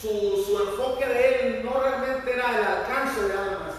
[0.00, 3.74] su, su, enfoque de él no realmente era el alcance de almas,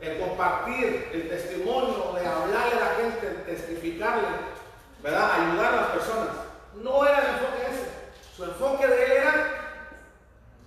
[0.00, 4.28] el compartir el testimonio, de hablarle a la gente, testificarle,
[5.02, 5.30] ¿verdad?
[5.40, 6.28] Ayudar a las personas.
[6.74, 8.36] No era el enfoque ese.
[8.36, 9.64] Su enfoque de él era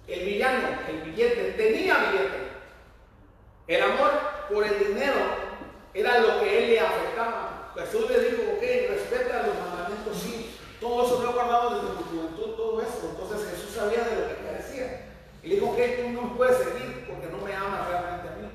[0.07, 1.51] el villano, el billete.
[1.53, 2.47] Tenía billete.
[3.67, 4.11] El amor
[4.49, 5.19] por el dinero
[5.93, 7.73] era lo que él le afectaba.
[7.75, 10.46] Jesús le dijo, ok, respeta los mandamientos, sí.
[10.79, 13.09] Todo eso lo he guardado desde mi juventud, todo eso.
[13.09, 15.07] Entonces Jesús sabía de lo que carecía.
[15.41, 18.35] Y le dijo, ok, tú no me puedes seguir porque no me amas realmente a
[18.35, 18.49] mí.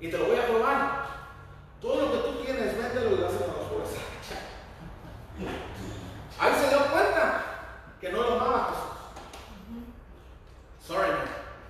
[0.00, 1.08] Y te lo voy a probar.
[1.80, 3.90] Todo lo que tú tienes, véndelo y dáselo a los pobres.
[6.38, 7.44] Ahí se dio cuenta
[8.00, 8.98] que no lo amaba Jesús.
[10.86, 11.12] Sorry.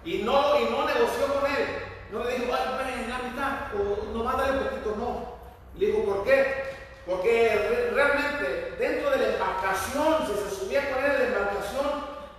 [0.04, 1.66] Y no, y no negoció con él.
[2.10, 5.38] No le dijo, ay, ven, la mitad, o nomás dale un poquito, no.
[5.78, 6.77] Le dijo, ¿por qué?
[7.08, 11.86] Porque realmente dentro de la embarcación, si se subía con él en la embarcación,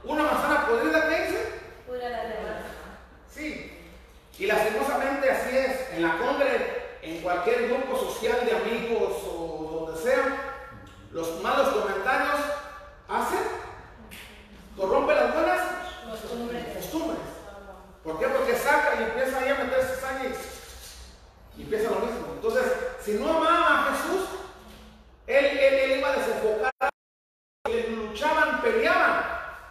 [0.03, 1.53] una manzana podrida, ¿qué dice?
[1.87, 2.23] Pura la
[3.33, 3.75] Sí.
[4.37, 5.93] Y lastimosamente así es.
[5.95, 10.37] En la congre, en cualquier grupo social de amigos o donde sea,
[11.13, 12.39] los malos comentarios
[13.07, 13.39] hacen,
[14.77, 15.59] corrompen las buenas
[16.11, 16.77] costumbres.
[16.77, 17.19] costumbres.
[18.03, 18.27] ¿Por qué?
[18.27, 20.31] Porque saca y empieza ahí a meterse sangre
[21.57, 22.33] y empieza lo mismo.
[22.35, 22.71] Entonces,
[23.03, 24.38] si no amaba a Jesús,
[25.29, 26.71] él, él, iba a desenfocar,
[27.89, 29.23] luchaban, peleaban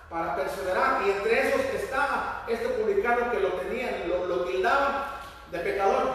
[0.08, 1.02] para perseverar.
[1.04, 5.04] Y entre esos estaba este publicano que lo tenían, lo, lo tildaban
[5.50, 6.12] de pecador.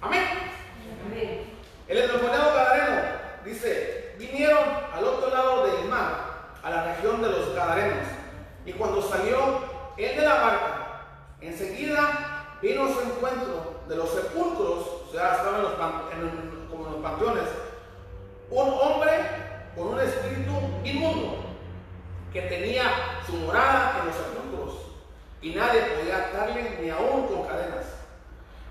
[0.00, 0.24] Amén.
[1.06, 1.50] Amén.
[1.86, 3.02] El endemoniado Gadareno
[3.44, 4.64] dice, vinieron
[4.94, 8.08] al otro lado del mar, a la región de los Gadarenos.
[8.64, 9.60] Y cuando salió
[9.98, 11.00] él de la barca,
[11.42, 15.72] enseguida vino su encuentro de los sepulcros, o sea, estaban los,
[16.70, 17.44] como en los panteones,
[18.50, 19.12] un hombre
[19.74, 20.52] con un espíritu
[20.84, 21.44] inmundo
[22.32, 22.84] que tenía
[23.26, 24.74] su morada en los sepulcros
[25.42, 27.86] y nadie podía atarle ni aún con cadenas,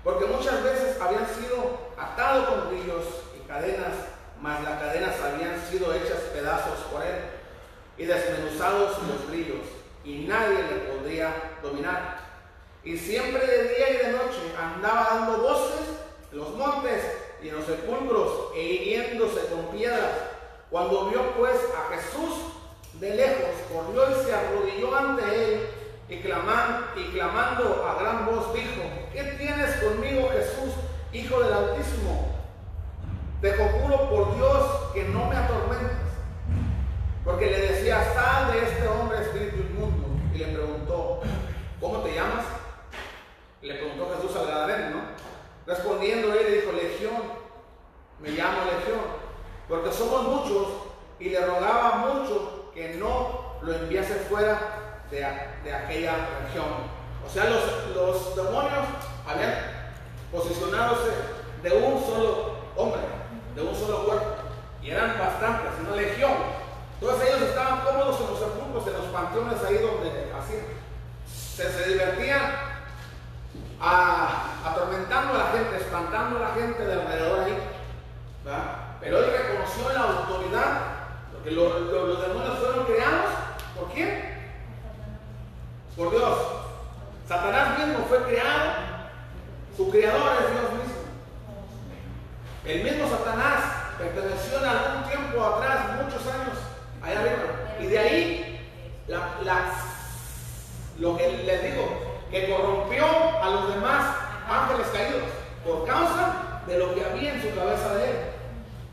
[0.02, 3.04] porque muchas veces habían sido atados con grillos
[3.36, 3.92] y cadenas,
[4.40, 7.16] mas las cadenas habían sido hechas pedazos por él
[7.98, 9.66] y desmenuzados los grillos
[10.04, 12.18] y nadie le podría dominar.
[12.84, 15.80] Y siempre de día y de noche andaba dando voces
[16.30, 17.02] en los montes
[17.42, 20.12] y los sepulcros e hiriéndose con piedras.
[20.70, 22.34] Cuando vio pues a Jesús
[23.00, 25.68] de lejos, corrió y se arrodilló ante él
[26.08, 28.82] y, claman, y clamando a gran voz dijo,
[29.12, 30.74] ¿qué tienes conmigo Jesús,
[31.12, 32.34] Hijo del Altísimo?
[33.40, 34.64] Te conjuro por Dios
[34.94, 35.96] que no me atormentes.
[37.24, 40.06] Porque le decía, sal de este hombre espíritu inmundo.
[40.32, 41.20] Y le preguntó,
[41.80, 42.44] ¿cómo te llamas?
[43.66, 45.02] le preguntó Jesús al Gadareno, ¿no?
[45.66, 47.22] Respondiendo él dijo, Legión,
[48.20, 49.00] me llamo Legión,
[49.68, 50.68] porque somos muchos
[51.18, 56.14] y le rogaba mucho que no lo enviase fuera de, aquella
[56.44, 56.66] región.
[57.26, 58.84] O sea, los, los demonios
[59.26, 59.54] habían
[60.30, 61.10] posicionadose
[61.62, 63.00] de un solo hombre,
[63.56, 64.34] de un solo cuerpo,
[64.82, 66.32] y eran bastantes, una legión.
[67.00, 70.54] Entonces ellos estaban cómodos en los sepulcros, en los panteones ahí donde así
[71.26, 72.66] se, se divertían
[74.66, 77.58] atormentando a la gente, espantando a la gente de alrededor ahí.
[79.00, 80.80] Pero él reconoció la autoridad,
[81.32, 83.30] porque los demonios fueron creados,
[83.78, 84.36] ¿por quién?
[85.96, 86.38] Por Dios.
[87.28, 88.72] Satanás mismo fue creado,
[89.76, 91.02] su creador es Dios mismo.
[92.64, 93.62] El mismo Satanás
[93.98, 96.56] perteneció en algún tiempo atrás, muchos años,
[97.02, 97.44] allá arriba.
[97.80, 98.70] Y de ahí,
[100.98, 101.84] lo que les digo,
[102.30, 103.04] que corrompió
[103.42, 105.22] a los demás ángeles caídos
[105.64, 108.16] por causa de lo que había en su cabeza de él.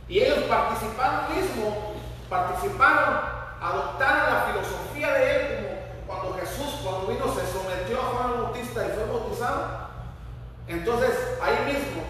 [0.08, 1.94] Y ellos participaron mismo,
[2.30, 3.20] participaron,
[3.62, 5.64] adoptaron la filosofía de él
[6.08, 9.84] como cuando Jesús, cuando vino, se sometió a Juan Bautista y fue bautizado.
[10.68, 12.04] Entonces, ahí mismo,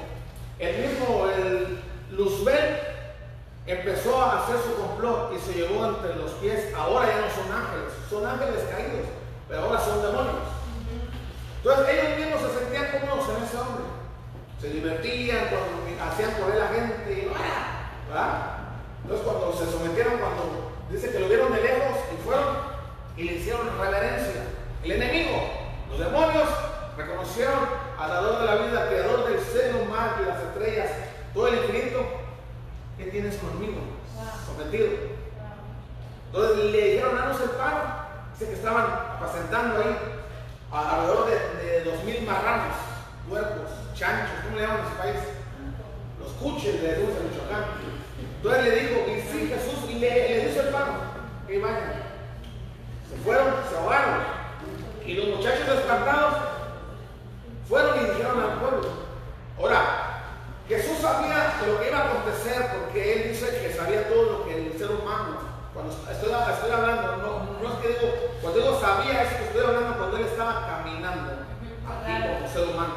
[0.59, 2.79] el mismo el Luzbel
[3.65, 6.73] empezó a hacer su complot y se llevó entre los pies.
[6.75, 9.07] Ahora ya no son ángeles, son ángeles caídos,
[9.47, 10.62] pero ahora son demonios.
[11.63, 13.83] Entonces ellos mismos se sentían cómodos en ese hombre.
[14.59, 17.29] Se divertían cuando hacían correr la gente.
[18.09, 18.57] ¿verdad?
[19.01, 22.45] Entonces cuando se sometieron, cuando dice que lo vieron de lejos y fueron
[23.15, 24.43] y le hicieron reverencia.
[24.83, 25.39] El enemigo,
[25.89, 26.49] los demonios,
[26.97, 27.59] reconocieron
[27.97, 30.89] al dador de la vida, creador del seno, mar y las estrellas,
[31.33, 32.03] todo el infinito.
[32.97, 33.79] ¿Qué tienes conmigo?
[34.45, 34.87] Sometido.
[36.25, 38.03] Entonces le dijeron, danos el paro.
[38.33, 38.85] Dice que estaban
[39.15, 40.22] apacentando ahí
[40.73, 42.75] alrededor de, de 2.000 marranos,
[43.29, 45.15] puercos, chanchos, ¿cómo le llaman en su país?
[46.19, 47.65] Los cuches, le decimos en Michoacán.
[48.35, 50.85] Entonces le dijo, y sí, Jesús, y le, le el pan,
[51.47, 51.93] que vayan.
[53.09, 54.23] Se fueron, se ahogaron.
[55.05, 56.33] Y los muchachos espantados
[57.69, 58.89] fueron y dijeron al pueblo.
[59.59, 60.23] Ahora,
[60.67, 64.67] Jesús sabía lo que iba a acontecer porque él dice que sabía todo lo que
[64.67, 66.31] el ser humano cuando estoy,
[66.71, 68.13] hablando, no, es que digo,
[68.43, 72.93] cuando digo sabía, es que estoy hablando cuando él estaba caminando aquí como ser humano.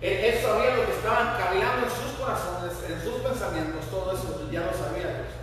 [0.00, 4.60] Él, sabía lo que estaban caminando en sus corazones, en sus pensamientos, todo eso ya
[4.60, 5.36] lo sabía Dios.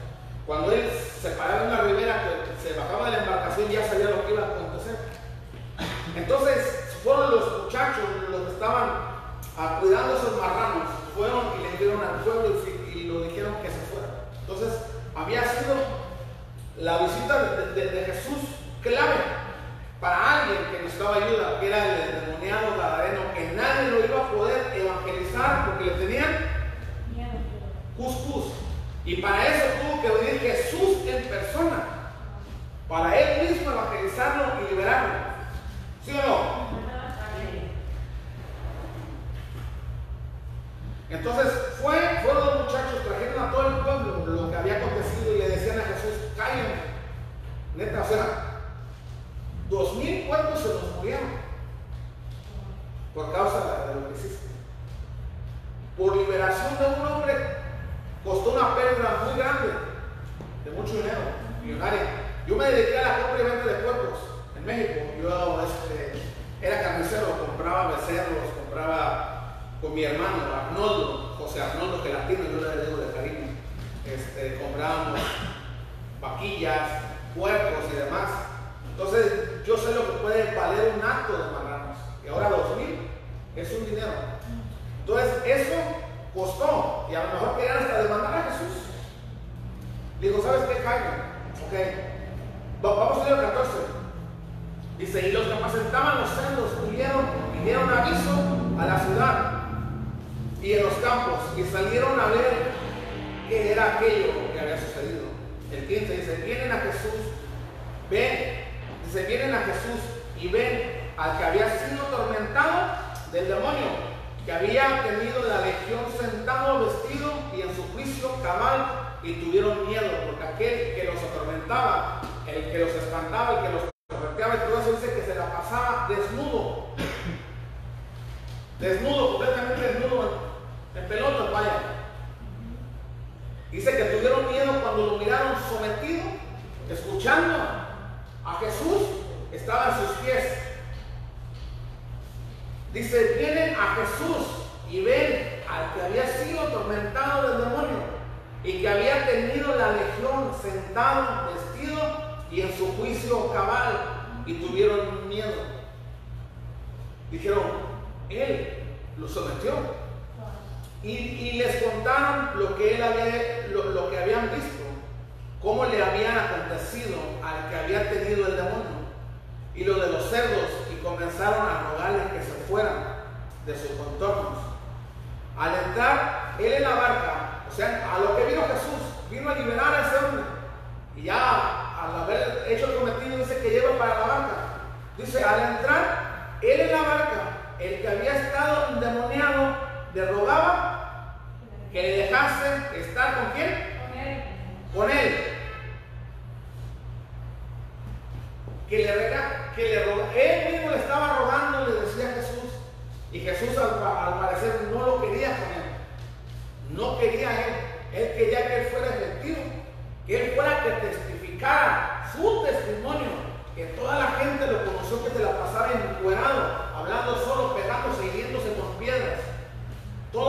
[0.48, 4.10] Cuando él se paraba en una ribera, que se bajaba de la embarcación, ya sabía
[4.10, 4.98] lo que iba a acontecer.
[6.16, 8.90] Entonces fueron los muchachos los que estaban
[9.56, 13.70] ah, cuidando esos marranos, fueron y le dieron al pueblo y, y lo dijeron que
[13.70, 14.26] se fuera.
[14.42, 14.82] Entonces
[15.16, 16.03] había sido
[16.78, 18.40] la visita de, Jesús
[18.82, 19.16] clave
[20.00, 24.32] para alguien que necesitaba ayuda, que era el endemoniado gadareno, que nadie lo iba a
[24.32, 26.36] poder evangelizar porque le tenían
[27.96, 28.54] cuscús.
[29.06, 31.84] Y para eso tuvo que venir Jesús en persona,
[32.88, 35.14] para él mismo evangelizarlo y liberarlo.
[36.04, 36.64] ¿Sí o no?
[41.10, 41.54] Entonces,
[48.06, 48.43] せない。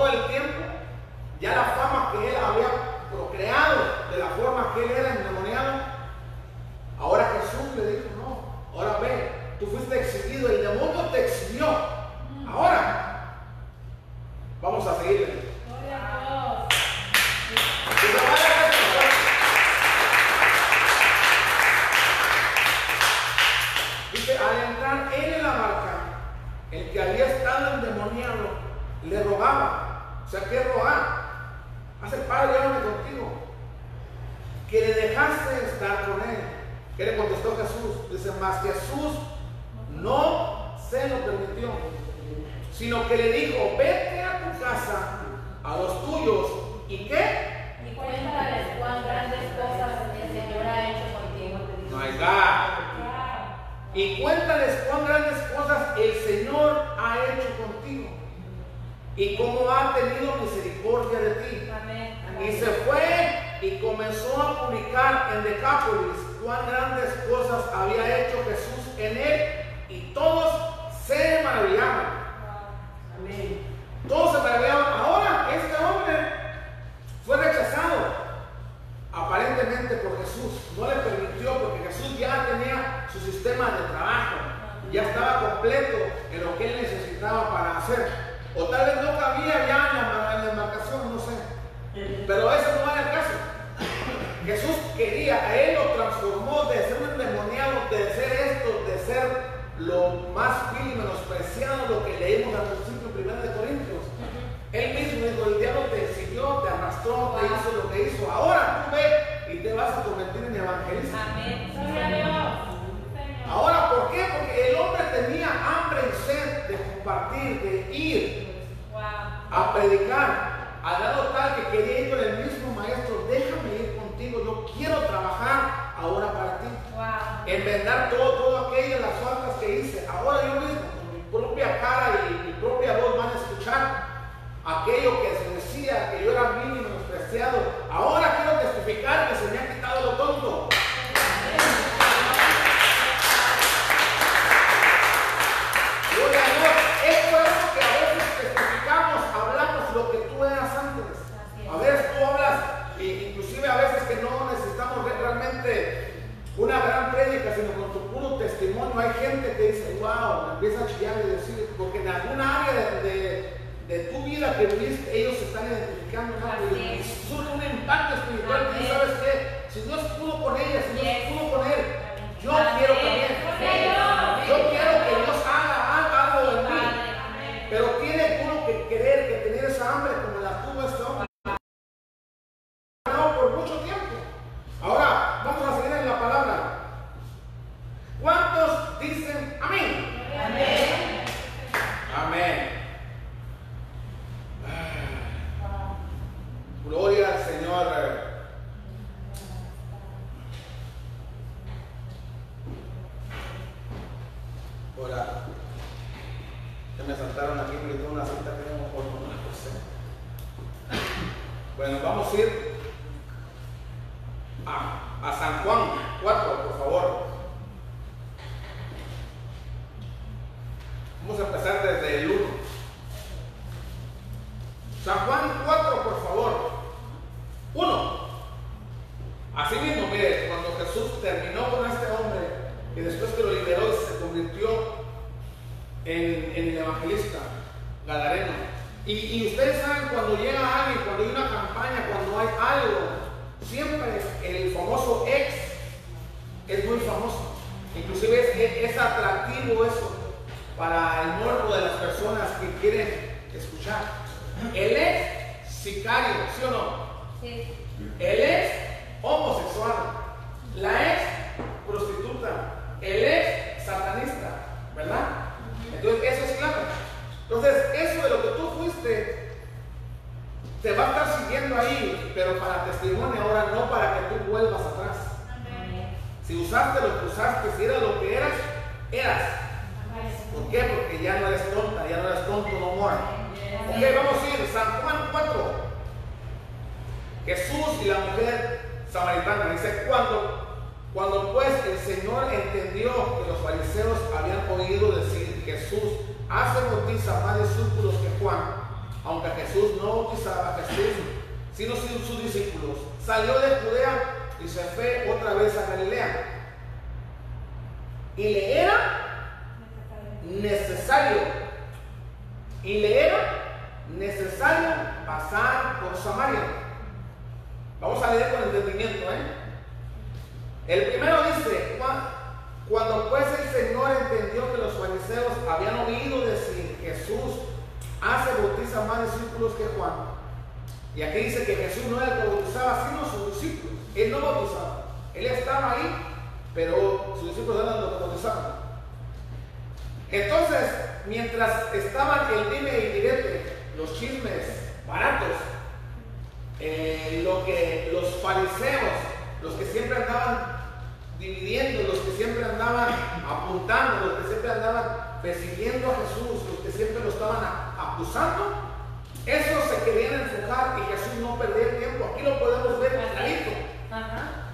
[0.04, 0.60] todo el tiempo,
[1.40, 2.63] ya la fama que él había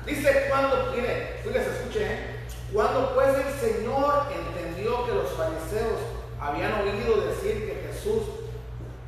[0.06, 2.40] Dice cuando, mire, tú les ¿eh?
[2.72, 6.00] cuando pues el Señor entendió que los fariseos
[6.40, 8.22] habían oído decir que Jesús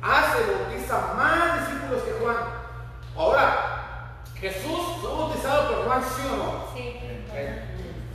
[0.01, 2.37] hace, bautiza más discípulos que Juan.
[3.15, 6.65] Ahora, Jesús fue bautizado por Juan, ¿sí o no?
[6.75, 6.99] Sí.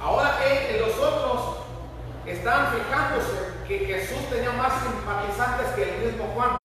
[0.00, 1.56] Ahora eh, eh, los otros
[2.26, 6.57] están fijándose que Jesús tenía más simpatizantes que el mismo Juan.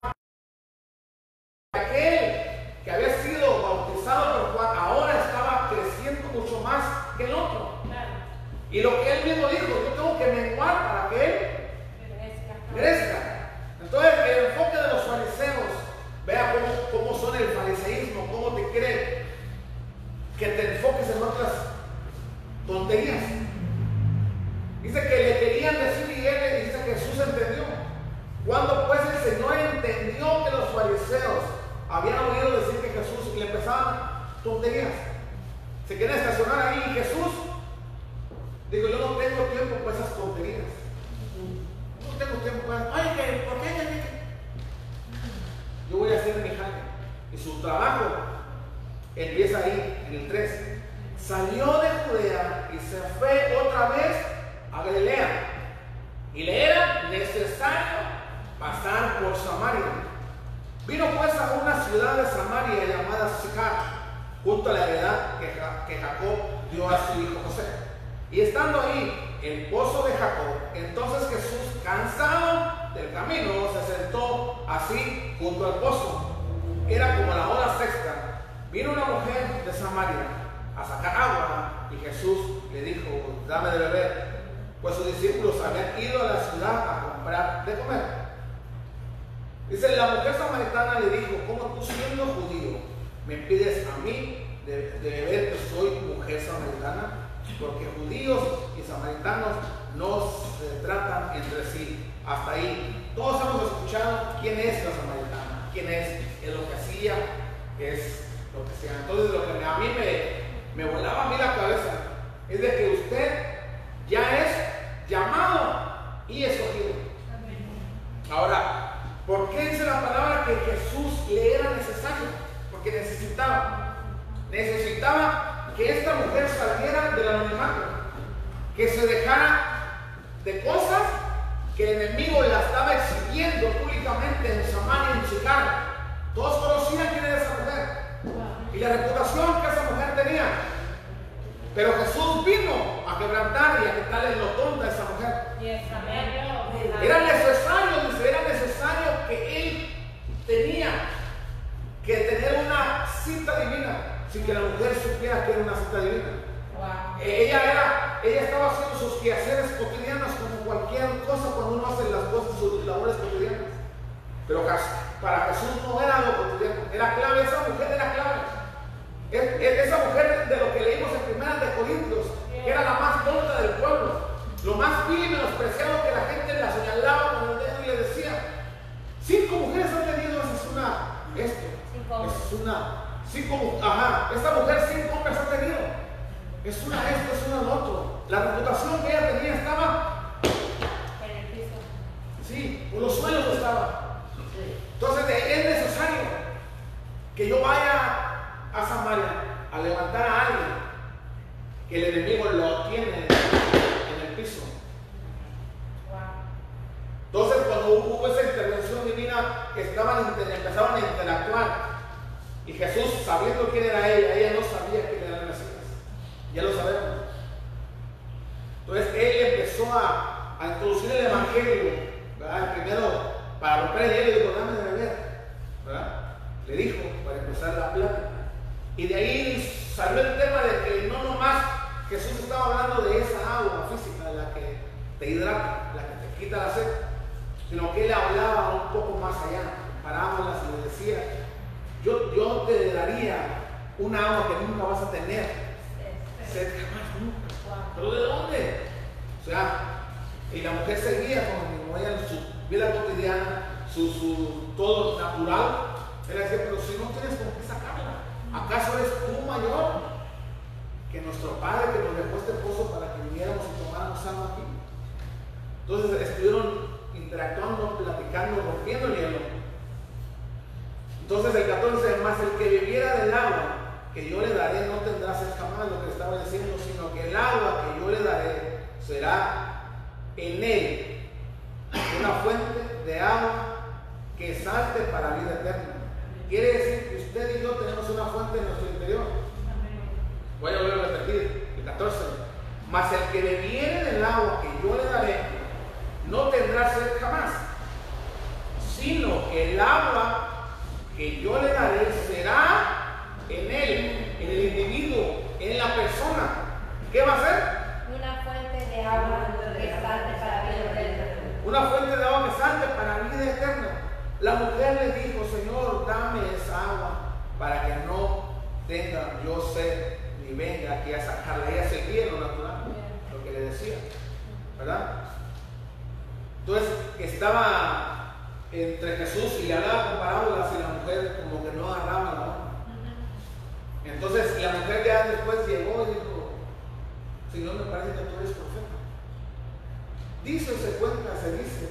[341.00, 341.90] Cuenta, se dice,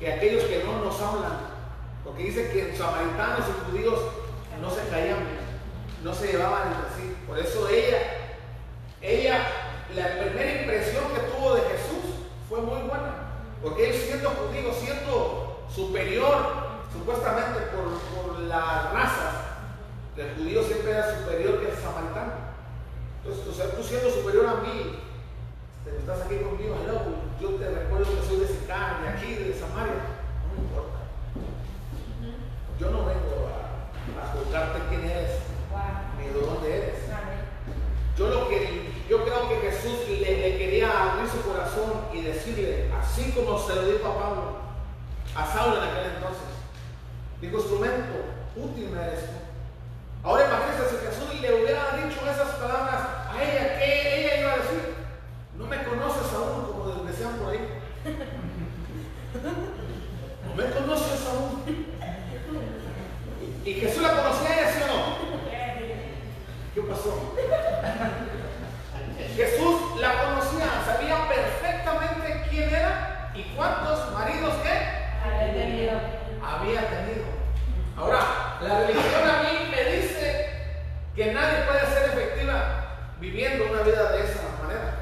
[0.00, 1.38] que aquellos que no nos hablan,
[2.02, 4.00] porque dice que samaritanos y judíos
[4.60, 5.18] no se caían,
[6.02, 7.16] no se llevaban entre sí.
[7.26, 7.98] Por eso ella,
[9.02, 9.46] ella,
[9.94, 12.14] la primera impresión que tuvo de Jesús
[12.48, 13.14] fue muy buena.
[13.62, 16.36] Porque él siendo judío, siendo superior,
[16.90, 19.34] supuestamente por, por las razas,
[20.16, 22.32] el judío siempre era superior que el samaritano.
[23.22, 24.98] Entonces, tú siendo superior a mí,
[25.84, 26.76] te estás aquí conmigo,
[27.40, 29.94] yo te recuerdo que soy de Sicar, de aquí, de Samaria,
[30.46, 30.98] no me importa.
[32.78, 35.38] Yo no vengo a, a juzgarte quién eres,
[36.18, 37.00] ni de dónde eres.
[38.16, 42.90] Yo lo que yo creo que Jesús le, le, quería abrir su corazón y decirle,
[42.92, 44.56] así como se lo dijo a Pablo,
[45.34, 46.46] a Saulo en aquel entonces,
[47.40, 48.14] dijo instrumento,
[48.54, 49.32] útil me eres tú.
[50.22, 54.56] Ahora imagínense si Jesús le hubiera dicho esas palabras a ella, ¿qué ella iba a
[54.58, 54.94] decir?
[55.56, 56.79] No me conoces aún, como
[57.20, 57.60] decían por ahí.
[60.46, 61.62] No me conoces aún.
[63.64, 64.98] ¿Y Jesús la conocía a ella, sí o no?
[66.74, 67.12] ¿Qué pasó?
[69.36, 74.72] Jesús la conocía, sabía perfectamente quién era y cuántos maridos que
[75.24, 75.92] Había tenido.
[76.44, 77.24] había tenido.
[77.96, 78.20] Ahora,
[78.62, 80.26] la religión a mí me dice
[81.14, 82.56] que nadie puede ser efectiva
[83.20, 84.96] viviendo una vida de esa manera.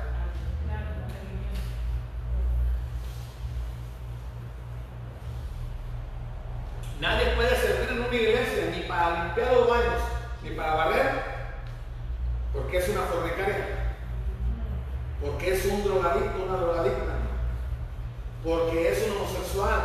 [7.01, 10.03] Nadie puede servir en una iglesia ni para limpiar los baños,
[10.43, 11.11] ni para barrer,
[12.53, 13.95] porque es una fornicaria,
[15.20, 17.15] porque es un drogadicto, una drogadicta,
[18.43, 19.81] porque es un homosexual,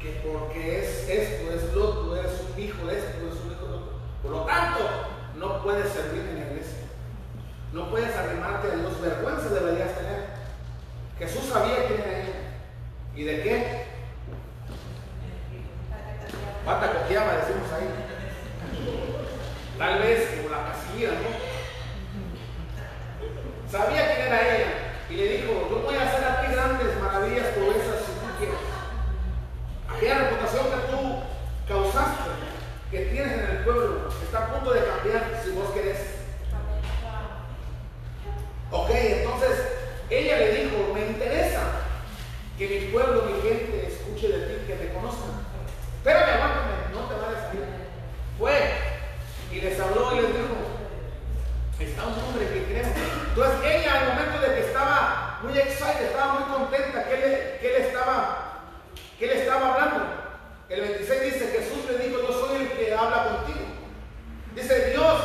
[0.00, 3.66] que porque es esto, es lo otro, eres un hijo de esto, eres un hijo
[3.66, 3.92] de otro.
[4.22, 4.80] Por lo tanto,
[5.36, 6.78] no puedes servir en la iglesia.
[7.72, 9.00] No puedes arrimarte a Dios.
[9.00, 10.26] Vergüenza deberías tener.
[11.18, 12.34] Jesús sabía quién era ella.
[13.14, 13.84] ¿Y de qué?
[16.64, 18.07] Pata cojeaba, decimos ahí.
[19.78, 21.30] Tal vez como la casilla, ¿no?
[23.70, 24.70] Sabía quién era ella.
[25.10, 28.58] Y le dijo, yo voy a hacer a ti grandes maravillas proezas si tú quieres.
[29.88, 31.00] Aquella reputación que tú
[31.68, 32.30] causaste,
[32.90, 35.98] que tienes en el pueblo, está a punto de cambiar si vos querés.
[38.70, 39.56] Ok, entonces
[40.10, 41.62] ella le dijo, me interesa
[42.58, 45.30] que mi pueblo, mi gente escuche de ti, que te conozcan.
[45.98, 47.87] Espérame, aguántame, no te vayas a ir.
[48.38, 48.52] Fue
[49.52, 50.54] y les habló y les dijo,
[51.80, 52.84] está un hombre que cree.
[53.28, 57.76] Entonces ella al momento de que estaba muy excited, estaba muy contenta, que él, que
[57.76, 58.62] él estaba,
[59.18, 60.04] que él estaba hablando.
[60.68, 63.66] El 26 dice, Jesús le dijo, yo soy el que habla contigo.
[64.54, 65.20] Dice Dios,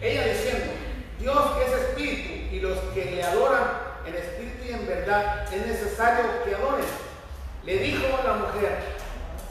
[0.00, 0.72] ella diciendo,
[1.18, 3.64] Dios es espíritu y los que le adoran
[4.06, 6.84] en espíritu y en verdad es necesario que adoren.
[7.64, 8.78] Le dijo a la mujer,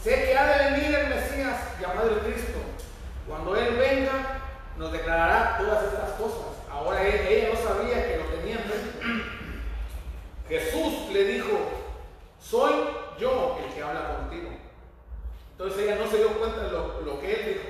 [0.04, 2.53] sé que ha de venir el Mesías llamado el Cristo.
[3.28, 4.42] Cuando Él venga,
[4.78, 6.58] nos declarará todas estas cosas.
[6.72, 8.58] Ahora ella, ella no sabía que lo tenía.
[10.50, 11.58] Jesús le dijo,
[12.42, 12.74] soy
[13.20, 14.50] yo el que habla contigo.
[15.52, 17.68] Entonces ella no se dio cuenta de lo, que él dijo.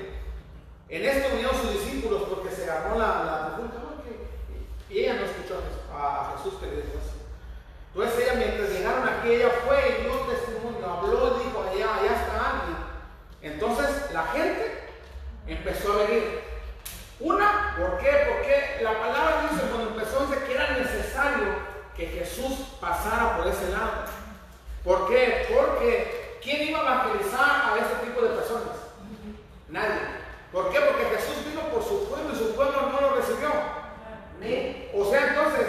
[0.89, 3.57] En esto vinieron sus discípulos porque se ganó la, la.
[4.03, 5.55] Que- y ella no escuchó
[5.93, 7.13] a, a Jesús que le dijo eso.
[7.93, 12.21] Entonces ella mientras llegaron aquí, ella fue y dio testimonio, habló y dijo, allá, allá
[12.21, 12.77] está alguien.
[13.41, 14.62] Entonces la gente
[15.47, 16.41] empezó a venir.
[17.19, 18.27] Una, ¿por qué?
[18.27, 21.55] Porque la palabra dice cuando empezó dice que era necesario
[21.95, 24.05] que Jesús pasara por ese lado.
[24.83, 25.47] ¿Por qué?
[25.53, 28.75] Porque ¿quién iba a evangelizar a este tipo de personas?
[29.69, 30.01] Nadie.
[30.51, 30.79] ¿Por qué?
[30.81, 33.49] Porque Jesús vino por su pueblo y su pueblo no lo recibió.
[34.93, 35.65] O sea, entonces,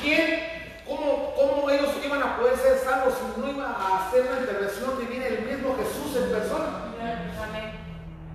[0.00, 4.40] ¿quién, cómo, cómo ellos iban a poder ser salvos si no iba a hacer una
[4.40, 6.84] intervención divina el mismo Jesús en persona?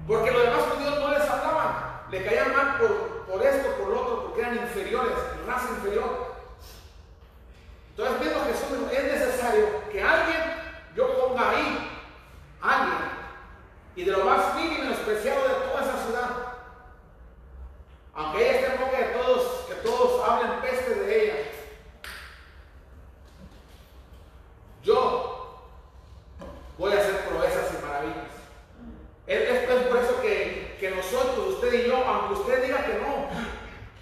[0.10, 4.24] Porque los demás judíos no les hablaban, le caían mal por, esto, por lo otro,
[4.24, 5.14] porque eran inferiores,
[5.46, 6.34] raza inferior.
[7.92, 10.42] Entonces, viendo Jesús, es necesario que alguien
[10.96, 11.92] yo ponga ahí,
[12.60, 12.98] alguien,
[13.96, 16.30] y de lo más mínimo y especial de toda esa ciudad,
[18.16, 21.36] aunque ella esté en boca de todos, que todos hablen peste de ella,
[24.82, 25.70] yo
[26.80, 27.69] voy a hacer proezas.
[29.30, 33.28] Es, por eso que, que, nosotros, usted y yo, aunque usted diga que no,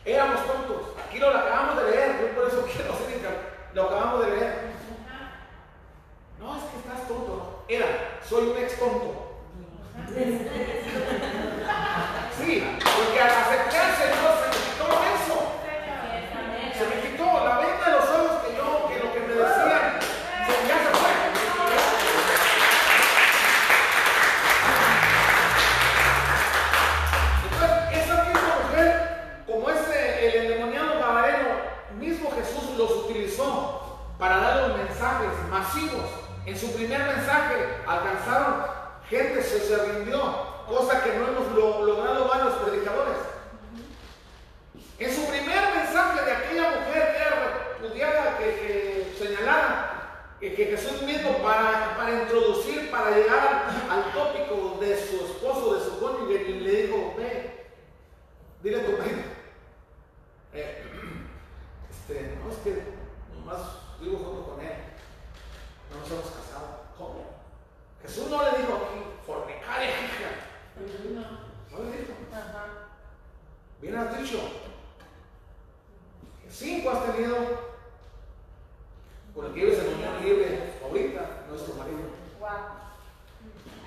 [0.06, 0.94] éramos tontos.
[1.06, 3.08] Aquí lo acabamos de leer, yo por eso quiero ser
[3.74, 4.54] lo acabamos de leer.
[6.40, 7.66] No, es que estás tonto.
[7.68, 9.42] Era, soy un ex tonto.
[12.38, 15.38] Sí, porque al aceptarse Dios se me quitó eso.
[16.74, 17.87] Se me quitó la venta
[34.18, 36.06] para dar los mensajes masivos.
[36.46, 38.66] En su primer mensaje alcanzaron
[39.10, 40.20] gente, se, se rindió,
[40.68, 43.18] cosa que no hemos logrado varios predicadores.
[45.00, 48.88] En su primer mensaje de aquella mujer que era repudiada, que, que
[50.40, 55.86] que, que, Jesús mismo para, para introducir, para llegar al, tópico de su esposo, de
[55.86, 57.66] su cónyuge, le dijo, ve,
[58.62, 59.20] dile a tu marido,
[60.54, 60.84] eh,
[61.90, 62.84] este, no es que
[63.34, 63.62] nomás
[64.02, 64.74] vivo junto con él,
[65.92, 66.82] no nos hemos casado.
[66.98, 67.26] ¿Cómo?
[68.02, 70.30] Jesús no le dijo aquí, fornicaria, hija.
[71.72, 72.14] No le dijo.
[73.82, 74.40] Bien has dicho.
[76.50, 77.36] Cinco has tenido
[79.36, 82.00] con el que vives en unión libre ahorita, nuestro marido.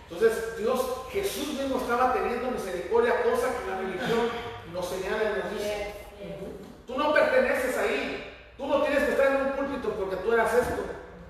[0.09, 0.81] Entonces, Dios,
[1.11, 4.28] Jesús mismo estaba teniendo misericordia, cosa que la religión
[4.73, 5.95] nos señala y nos dice.
[6.87, 8.20] Tú no perteneces ahí.
[8.61, 10.82] Tú no tienes que estar en un púlpito porque tú eras esto,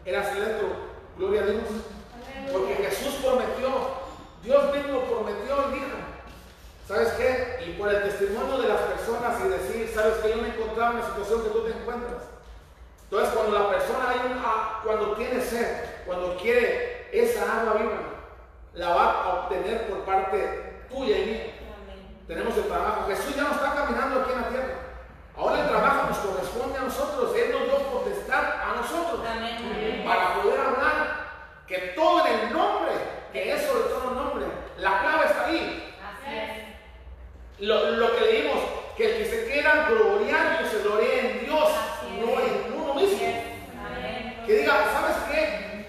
[0.04, 0.68] eras el otro.
[1.16, 1.62] Gloria a Dios.
[2.52, 4.00] Porque Jesús prometió
[4.42, 5.86] Dios mismo prometió y dijo,
[6.88, 7.64] ¿sabes qué?
[7.66, 10.30] Y por el testimonio de las personas y decir, ¿sabes qué?
[10.30, 12.22] Yo me encontraba en la situación que tú te encuentras.
[13.04, 17.98] Entonces, cuando la persona hay un, ah, cuando tiene sed, cuando quiere esa agua viva,
[18.72, 21.54] la va a obtener por parte tuya y mía.
[22.26, 23.08] Tenemos el trabajo.
[23.08, 24.79] Jesús ya no está caminando aquí en la tierra.
[25.40, 27.34] Ahora el trabajo nos corresponde a nosotros.
[27.34, 29.20] Él nos dio potestad a nosotros
[30.04, 31.30] para poder hablar
[31.66, 32.92] que todo en el nombre
[33.32, 34.46] que es sobre todo nombre.
[34.78, 35.94] La clave está ahí.
[36.04, 37.66] Así es.
[37.66, 38.58] Lo, lo que leímos,
[38.96, 41.70] que el que se quiera gloriar, que se gloríe en Dios,
[42.20, 43.18] no en uno mismo.
[44.46, 45.86] Que diga, ¿sabes qué?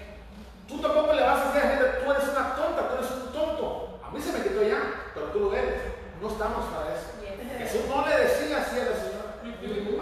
[0.68, 3.32] Tú tampoco le vas a decir a gente, tú eres una tonta, tú eres un
[3.32, 4.00] tonto.
[4.02, 5.82] A mí se me quitó ya, pero tú lo eres.
[6.20, 7.12] No estamos para eso.
[7.58, 9.22] Jesús no le decía así a la señora,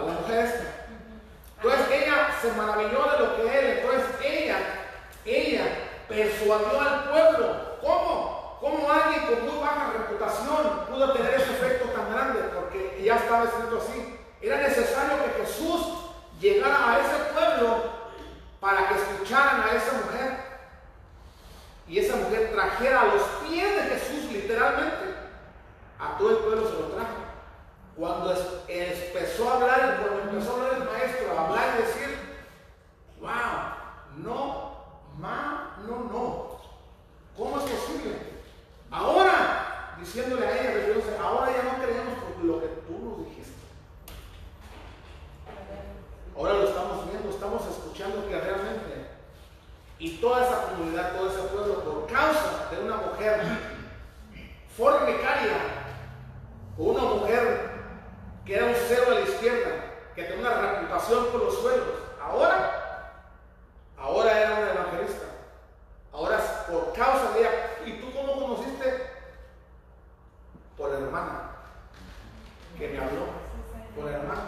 [0.01, 0.81] a la mujer esta.
[1.57, 4.57] Entonces ella se maravilló de lo que él, entonces ella,
[5.25, 5.65] ella
[6.07, 7.77] persuadió al pueblo.
[7.81, 8.57] ¿Cómo?
[8.59, 12.41] ¿Cómo alguien con muy baja reputación pudo tener ese efecto tan grande?
[12.53, 14.19] Porque ya estaba escrito así.
[14.41, 15.81] Era necesario que Jesús
[16.39, 17.83] llegara a ese pueblo
[18.59, 20.51] para que escucharan a esa mujer.
[21.87, 25.15] Y esa mujer trajera a los pies de Jesús literalmente.
[25.99, 27.21] A todo el pueblo se lo trajo.
[27.95, 32.10] Cuando empezó a hablar, cuando empezó a hablar el maestro, a hablar y decir,
[33.21, 34.71] wow, no
[35.19, 36.61] Ma, no, no.
[37.37, 38.15] ¿Cómo es posible?
[38.89, 43.51] Ahora, diciéndole a ella, ahora ya no creemos por lo que tú nos dijiste.
[46.35, 49.07] Ahora lo estamos viendo, estamos escuchando que realmente,
[49.99, 53.41] y toda esa comunidad, todo ese pueblo, por causa de una mujer
[54.75, 55.57] fornicaria,
[56.77, 57.69] o una mujer
[58.45, 59.69] que era un cero a la izquierda,
[60.15, 61.87] que tenía una reputación por los suelos,
[62.19, 62.80] ahora
[64.01, 65.25] Ahora era una evangelista.
[66.11, 67.51] Ahora por causa de ella.
[67.85, 69.11] ¿Y tú cómo conociste?
[70.75, 71.51] Por la hermana
[72.77, 73.25] que me habló.
[73.95, 74.41] Por la hermana.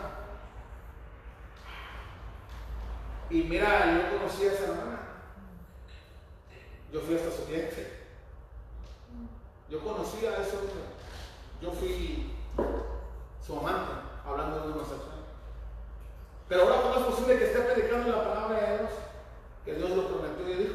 [3.30, 5.00] Y mira, yo conocí a esa hermana.
[6.92, 8.02] Yo fui hasta su diente.
[9.70, 10.74] Yo conocí a ese hombre.
[11.62, 12.34] Yo fui
[13.46, 13.94] su amante,
[14.26, 15.14] hablando de una masacre.
[16.50, 18.92] Pero ahora, ¿cómo es posible que esté predicando la palabra de Dios?
[19.66, 20.74] Que Dios lo prometió y dijo.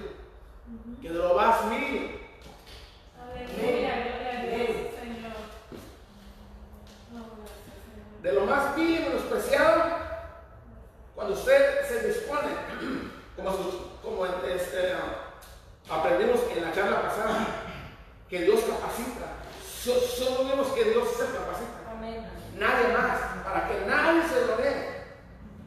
[1.03, 2.21] Que de lo más mil.
[3.23, 4.41] Aleluya, gloria a
[5.01, 5.33] Señor.
[8.23, 9.85] De lo más vil y menospreciado,
[11.15, 12.49] cuando usted se dispone,
[13.37, 13.51] como,
[14.03, 14.95] como este,
[15.89, 17.47] aprendimos en la charla pasada,
[18.29, 19.27] que Dios capacita.
[19.85, 21.91] So- Solo vemos que Dios se capacita.
[21.93, 22.27] Amén.
[22.59, 24.99] nadie más, para que nadie se lo dé.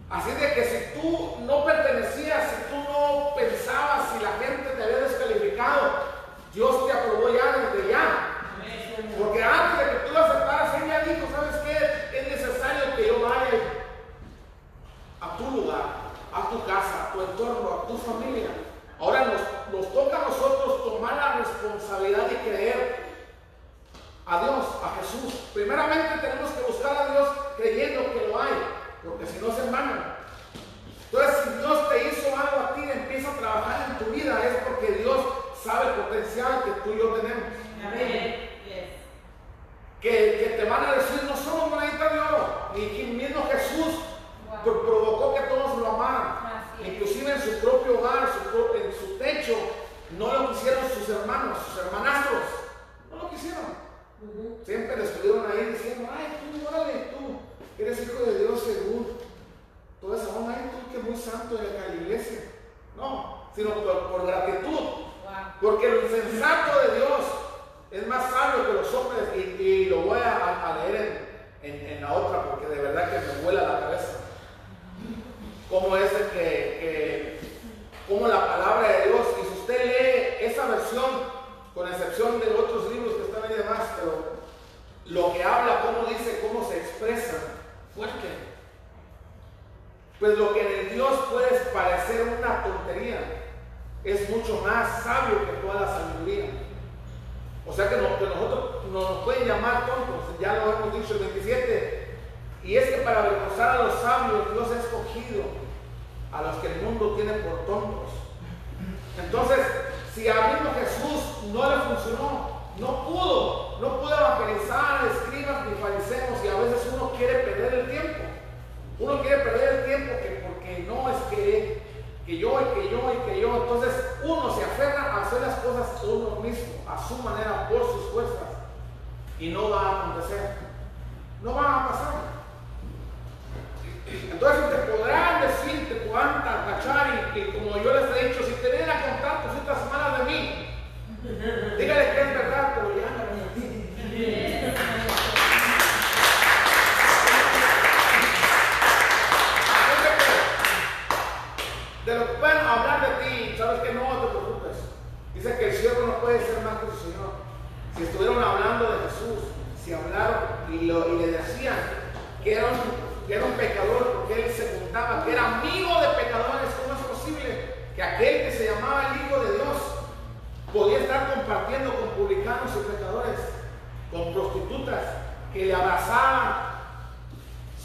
[0.09, 1.63] Así de que si tú no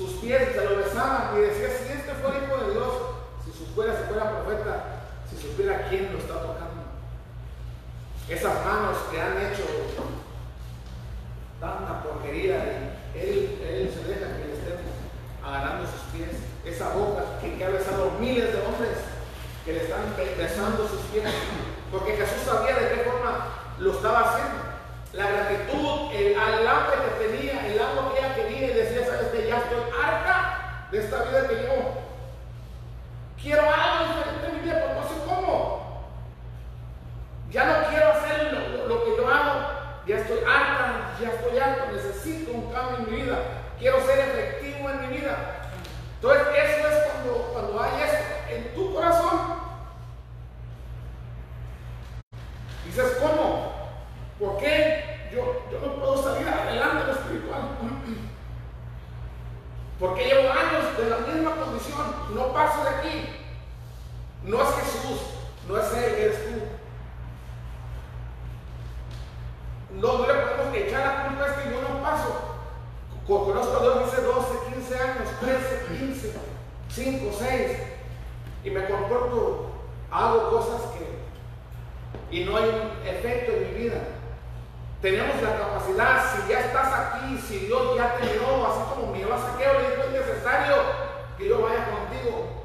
[0.07, 2.93] sus pies, se lo besaban y decía, si este fuera hijo de Dios,
[3.45, 4.85] si supiera, si fuera profeta,
[5.29, 6.83] si supiera quién lo está tocando.
[8.29, 9.65] Esas manos que han hecho
[11.61, 12.57] tanta porquería
[13.15, 14.79] y él, él se deja que le estén
[15.45, 16.31] agarrando sus pies.
[16.65, 18.99] Esa boca que, que ha besado miles de hombres
[19.65, 21.25] que le están be- besando sus pies.
[21.91, 23.47] Porque Jesús sabía de qué forma
[23.79, 24.67] lo estaba haciendo.
[25.13, 27.46] La gratitud, el, al hambre que tenía,
[30.99, 32.07] esta vida que llevo.
[33.41, 36.03] Quiero algo diferente en mi vida, pero no sé cómo.
[37.51, 38.53] Ya no quiero hacer
[38.89, 39.77] lo, que yo hago.
[40.07, 41.93] Ya estoy harta, ya estoy harto.
[41.93, 43.39] Necesito un cambio en mi vida.
[43.79, 45.37] Quiero ser efectivo en mi vida.
[46.17, 48.17] Entonces, eso es cuando, cuando hay eso
[48.51, 49.57] en tu corazón.
[52.85, 53.73] Dices, ¿cómo?
[54.39, 57.61] ¿Por qué yo, yo no puedo salir adelante en lo espiritual?
[59.99, 62.17] Porque llevo años de la misma condición.
[62.37, 63.29] No paso de aquí.
[64.45, 65.21] No es Jesús,
[65.67, 66.63] no es Él, eres tú.
[70.01, 72.41] No, no le podemos echar la culpa, es que yo no paso.
[73.27, 76.35] Co- Conozco a Dios hace 12, 15 años, 13, 15,
[76.91, 77.79] 5, 6.
[78.65, 79.71] Y me comporto,
[80.11, 82.37] hago cosas que.
[82.37, 83.99] y no hay un efecto en mi vida.
[85.01, 89.35] Tenemos la capacidad, si ya estás aquí, si Dios ya te miró, así como miró
[89.35, 89.89] a Saqueo, le
[90.19, 90.75] es necesario
[91.39, 91.96] que yo vaya contigo,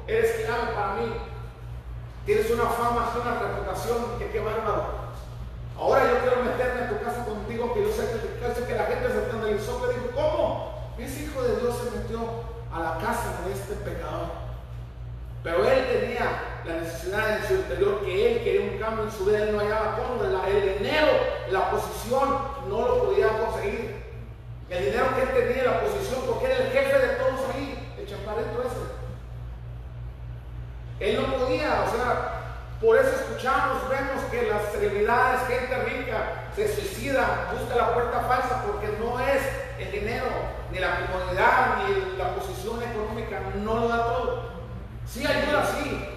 [0.06, 1.12] eres clave para mí.
[2.26, 5.02] Tienes una fama, una reputación, que qué bárbaro.
[5.78, 9.08] Ahora yo quiero meterme a tu casa contigo, que yo sé que, que la gente
[9.10, 10.94] se escandalizó, que dijo, ¿cómo?
[10.98, 12.20] Ese hijo de Dios se metió
[12.72, 14.42] a la casa de este pecador.
[15.42, 19.24] Pero él tenía la necesidad en su interior que él quería un cambio en su
[19.24, 21.08] vida, él no hallaba cómo, el dinero,
[21.50, 22.38] la posición,
[22.68, 24.02] no lo podía conseguir.
[24.70, 28.06] El dinero que él tenía, la posición, porque era el jefe de todos ahí, el
[28.06, 28.81] chaparrito ese.
[31.02, 32.42] Él no podía, o sea,
[32.80, 38.62] por eso escuchamos, vemos que las celebridades, gente rica, se suicida, busca la puerta falsa,
[38.64, 39.42] porque no es
[39.80, 40.26] el dinero,
[40.70, 44.50] ni la comodidad, ni la posición económica, no lo da todo.
[45.04, 46.08] Sí ayuda, sí.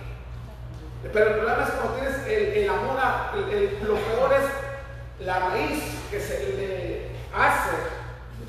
[1.11, 6.19] Pero el problema es cuando tienes el, amor, a, lo peor es la raíz que
[6.19, 7.71] se le hace,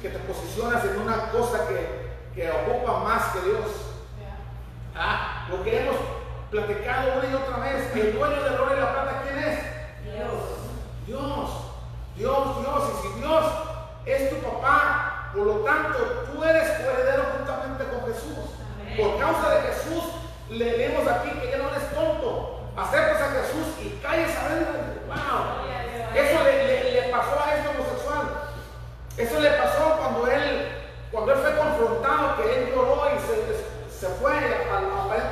[0.02, 3.70] que te posicionas en una cosa que, que ocupa más que Dios.
[4.94, 6.15] Ah, lo que hemos
[6.50, 9.58] platicado una y otra vez, el dueño del oro y la plata, ¿quién es?
[10.04, 10.56] Dios.
[11.06, 11.50] Dios,
[12.16, 12.84] Dios, Dios.
[12.90, 13.44] Y si Dios
[14.06, 15.98] es tu papá, por lo tanto,
[16.32, 18.56] tú eres heredero juntamente con Jesús.
[18.96, 20.04] Por causa de Jesús,
[20.50, 22.60] le leemos aquí que ya no eres tonto.
[22.76, 24.74] Aceptas a Jesús y calles adentro.
[25.08, 25.66] ¡Wow!
[26.14, 28.26] Eso le, le, pasó a este homosexual.
[29.16, 30.68] Eso le pasó cuando él,
[31.10, 34.32] cuando él fue confrontado, que él lloró y se, se fue.
[34.32, 35.25] Aparentemente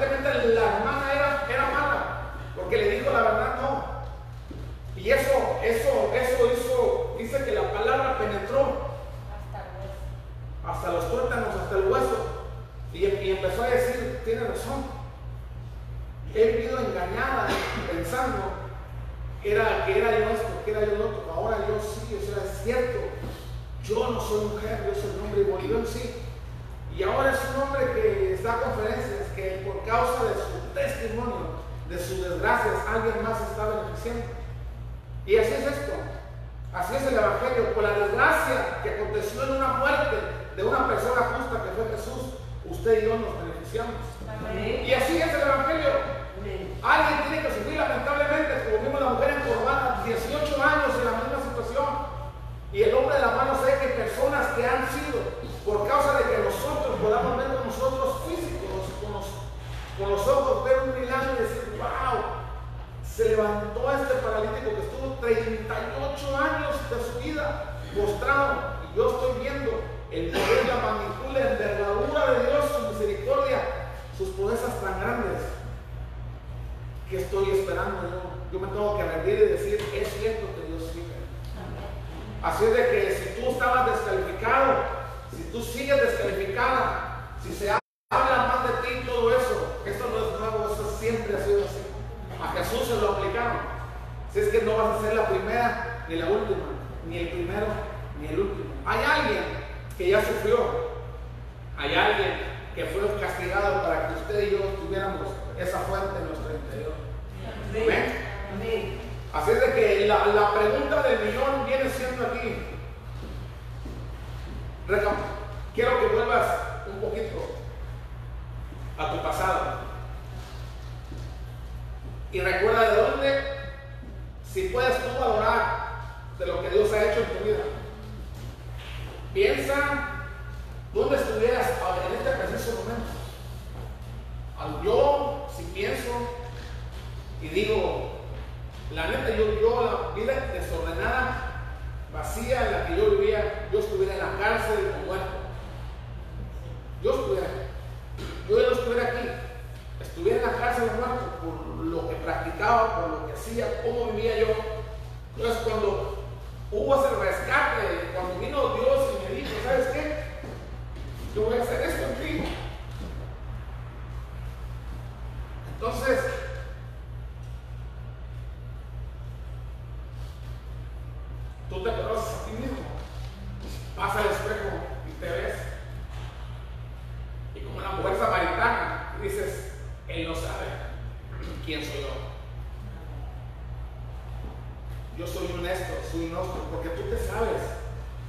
[185.17, 187.63] Yo soy honesto, soy honesto, porque tú te sabes,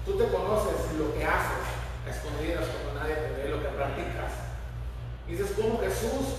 [0.06, 1.66] tú te conoces lo que haces
[2.06, 4.32] a escondidas cuando nadie te ve, lo que practicas.
[5.28, 6.38] Dices, ¿cómo Jesús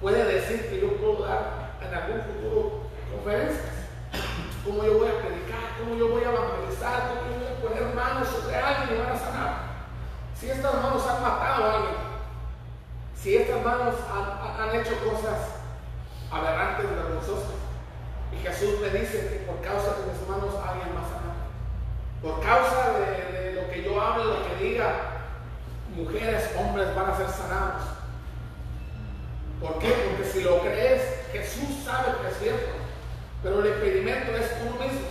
[0.00, 3.78] puede decir que yo puedo dar en algún futuro conferencias?
[4.64, 9.16] cómo yo voy a evangelizar, cómo yo voy a poner manos sobre alguien y van
[9.16, 9.54] a sanar.
[10.34, 11.94] Si estas manos han matado a alguien,
[13.16, 15.38] si estas manos han, han hecho cosas
[16.30, 17.67] aberrantes, vergonzosas,
[18.32, 21.38] y Jesús me dice que por causa de mis manos alguien va a sanar.
[22.22, 24.92] Por causa de, lo que yo hable, lo que diga,
[25.94, 27.82] mujeres, hombres van a ser sanados.
[29.60, 29.88] ¿Por qué?
[29.88, 31.02] Porque si lo crees,
[31.32, 32.78] Jesús sabe que es cierto.
[33.42, 35.08] Pero el experimento es uno mismo.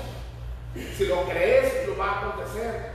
[0.95, 2.91] Si lo crees, lo va a acontecer.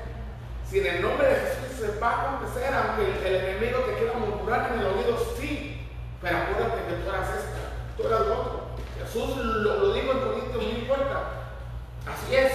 [0.69, 4.15] Si en el nombre de Jesús se va a acontecer, aunque el, enemigo te quiera
[4.15, 5.87] murmurar en el oído, sí.
[6.21, 7.61] Pero acuérdate que tú eras esta,
[7.97, 8.62] tú eras lo otro.
[9.13, 11.23] Jesús lo, lo dijo en Corintios, no importa.
[12.07, 12.53] Así es.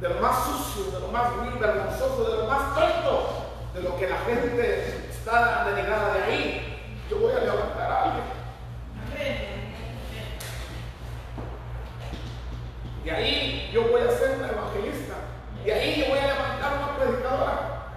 [0.00, 3.96] De lo más sucio, de lo más vil, vergonzoso, de lo más tonto, de lo
[3.96, 8.24] que la gente está denegada de ahí, yo voy a levantar a alguien.
[13.04, 15.14] Y ahí yo voy a ser una evangelista.
[15.66, 17.96] Y ahí yo voy a levantar una predicadora.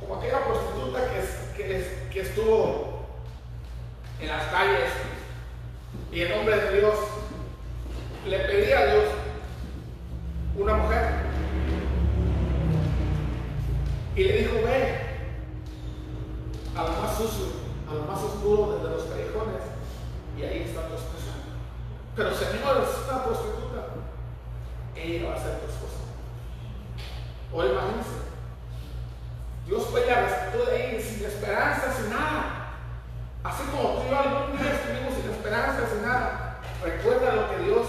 [0.00, 1.00] Como aquella prostituta
[1.56, 2.93] que, que estuvo
[4.20, 4.90] en las calles
[6.12, 6.94] y en nombre de Dios
[8.26, 9.04] le pedía a Dios
[10.56, 11.24] una mujer.
[14.16, 15.00] Y le dijo, ve
[16.76, 17.46] a lo más sucio,
[17.90, 19.62] a lo más oscuro desde los callejones.
[20.38, 21.32] Y ahí está tu esposa.
[22.14, 23.86] Pero Señor, es una prostituta.
[24.94, 25.98] Ella va a ser tu esposa.
[27.52, 28.24] O imagínense.
[29.66, 32.63] Dios fue la rescató de ahí sin esperanza, sin nada.
[33.44, 36.60] Así como tú y yo algún día sin esperanza, sin nada.
[36.82, 37.86] Recuerda lo que Dios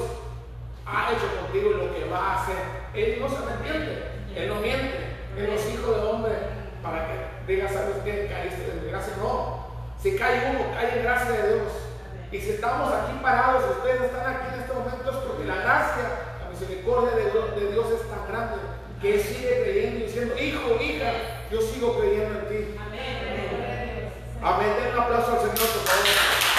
[0.85, 2.57] ha hecho contigo y lo que va a hacer.
[2.93, 4.03] Él no se arrepiente,
[4.35, 6.35] Él no miente, Él no es hijo de hombre
[6.83, 8.27] para que diga, ¿sabes qué?
[8.27, 9.13] Caíste de gracia.
[9.17, 9.65] No,
[10.01, 11.71] si cae uno, cae en gracia de Dios.
[12.31, 16.03] Y si estamos aquí parados, ustedes están aquí en estos momentos porque la gracia,
[16.43, 18.55] la misericordia de Dios, de Dios es tan grande
[19.01, 21.11] que Él sigue creyendo y diciendo, hijo, hija,
[21.49, 22.74] yo sigo creyendo en ti.
[24.45, 24.75] Amén.
[24.77, 26.54] Den un aplauso al Señor, por favor.